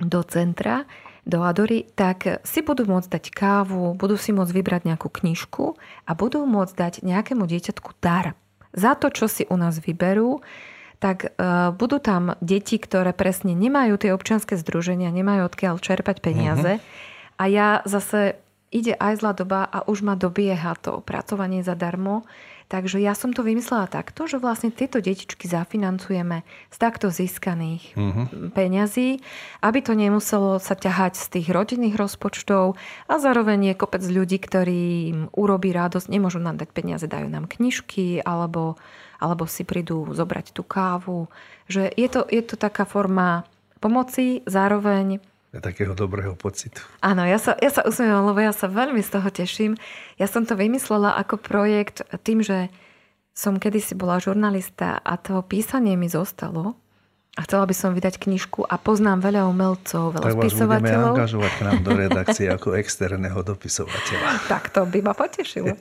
[0.03, 0.83] do centra,
[1.25, 5.73] do Adory, tak si budú môcť dať kávu, budú si môcť vybrať nejakú knižku
[6.05, 8.37] a budú môcť dať nejakému dieťatku dar.
[8.77, 10.45] Za to, čo si u nás vyberú,
[11.01, 16.79] tak uh, budú tam deti, ktoré presne nemajú tie občianske združenia, nemajú odkiaľ čerpať peniaze.
[16.79, 17.41] Uh-huh.
[17.41, 18.39] A ja zase
[18.71, 22.23] ide aj zlá doba a už ma dobieha to pracovanie zadarmo.
[22.65, 26.41] Takže ja som to vymyslela takto, že vlastne tieto detičky zafinancujeme
[26.73, 28.25] z takto získaných uh-huh.
[28.57, 29.21] peňazí,
[29.61, 32.73] aby to nemuselo sa ťahať z tých rodinných rozpočtov
[33.05, 34.81] a zároveň je kopec ľudí, ktorí
[35.13, 38.81] im urobí radosť, nemôžu nám dať peniaze, dajú nám knižky alebo,
[39.21, 41.29] alebo si prídu zobrať tú kávu.
[41.69, 43.45] Že je to, je to taká forma
[43.77, 45.21] pomoci, zároveň
[45.59, 46.81] takého dobrého pocitu.
[47.03, 49.71] Áno, ja sa, ja sa usmievam, lebo ja sa veľmi z toho teším.
[50.19, 52.71] Ja som to vymyslela ako projekt tým, že
[53.35, 56.79] som kedysi bola žurnalista a to písanie mi zostalo.
[57.35, 61.19] A chcela by som vydať knižku a poznám veľa umelcov, veľa tak spisovateľov.
[61.19, 64.47] Tak angažovať k nám do redakcie ako externého dopisovateľa.
[64.47, 65.75] tak to by ma potešilo.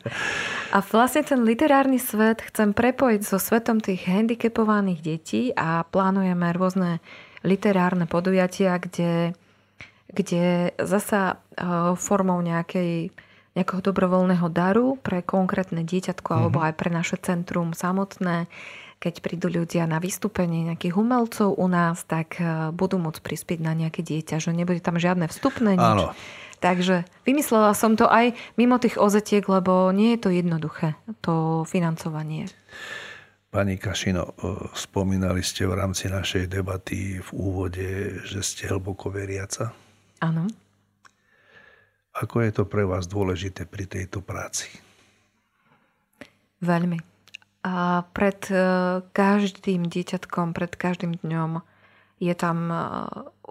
[0.75, 6.99] A vlastne ten literárny svet chcem prepojiť so svetom tých handicapovaných detí a plánujeme rôzne
[7.47, 9.39] literárne podujatia, kde
[10.15, 11.37] kde zasa e,
[11.99, 13.11] formou nejakej,
[13.59, 16.43] nejakého dobrovoľného daru pre konkrétne dieťatko mm-hmm.
[16.47, 18.47] alebo aj pre naše centrum samotné,
[19.03, 23.77] keď prídu ľudia na vystúpenie nejakých umelcov u nás, tak e, budú môcť prispieť na
[23.77, 25.85] nejaké dieťa, že nebude tam žiadne vstupné nič.
[25.85, 26.17] Áno.
[26.65, 32.49] Takže vymyslela som to aj mimo tých ozetiek, lebo nie je to jednoduché, to financovanie.
[33.53, 34.33] Pani Kašino, e,
[34.73, 39.71] spomínali ste v rámci našej debaty v úvode, že ste hlboko veriaca.
[40.25, 40.49] Áno.
[42.17, 44.73] Ako je to pre vás dôležité pri tejto práci?
[46.65, 46.97] Veľmi.
[47.65, 48.57] A pred e,
[49.13, 51.61] každým dieťatkom, pred každým dňom
[52.23, 52.77] je tam e,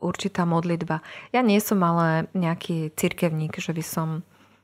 [0.01, 1.05] určitá modlitba.
[1.29, 4.09] Ja nie som ale nejaký cirkevník, že by som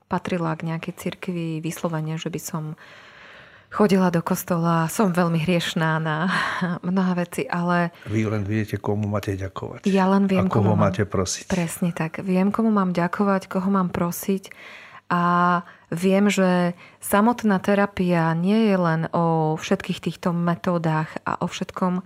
[0.10, 2.64] patrila k nejakej cirkvi vyslovene, že by som
[3.70, 6.30] chodila do kostola, som veľmi hriešná na
[6.88, 7.93] mnoha veci, ale...
[8.09, 9.86] Vy len viete, komu máte ďakovať.
[9.88, 11.45] Ja len viem, a koho komu máte prosiť.
[11.47, 12.22] Presne tak.
[12.26, 14.51] Viem, komu mám ďakovať, koho mám prosiť
[15.09, 15.22] a
[15.89, 22.05] viem, že samotná terapia nie je len o všetkých týchto metódach a o všetkom,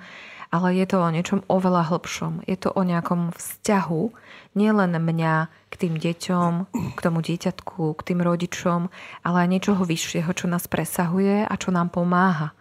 [0.54, 2.46] ale je to o niečom oveľa hlbšom.
[2.46, 4.14] Je to o nejakom vzťahu,
[4.54, 6.52] nielen mňa k tým deťom,
[6.94, 8.94] k tomu dieťatku, k tým rodičom,
[9.26, 12.54] ale aj niečoho vyššieho, čo nás presahuje a čo nám pomáha.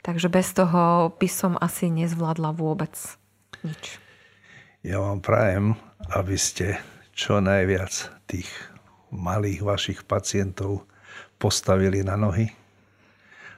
[0.00, 2.96] Takže bez toho by som asi nezvládla vôbec
[3.60, 4.00] nič.
[4.80, 5.76] Ja vám prajem,
[6.16, 6.80] aby ste
[7.12, 8.48] čo najviac tých
[9.12, 10.88] malých vašich pacientov
[11.36, 12.48] postavili na nohy,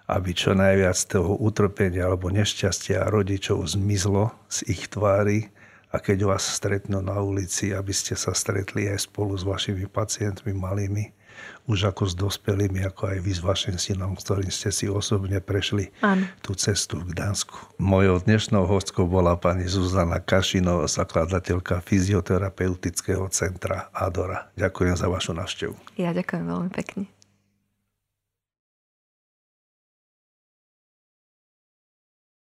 [0.09, 5.53] aby čo najviac toho utrpenia alebo nešťastia rodičov zmizlo z ich tvári
[5.93, 10.57] a keď vás stretnú na ulici, aby ste sa stretli aj spolu s vašimi pacientmi
[10.57, 11.13] malými,
[11.69, 15.93] už ako s dospelými, ako aj vy s vašim synom, ktorým ste si osobne prešli
[16.01, 16.25] Áno.
[16.41, 17.79] tú cestu v Gdansku.
[17.79, 24.49] Mojou dnešnou hostkou bola pani Zuzana Kašino, zakladateľka fyzioterapeutického centra Adora.
[24.57, 25.77] Ďakujem za vašu návštevu.
[26.01, 27.18] Ja ďakujem veľmi pekne.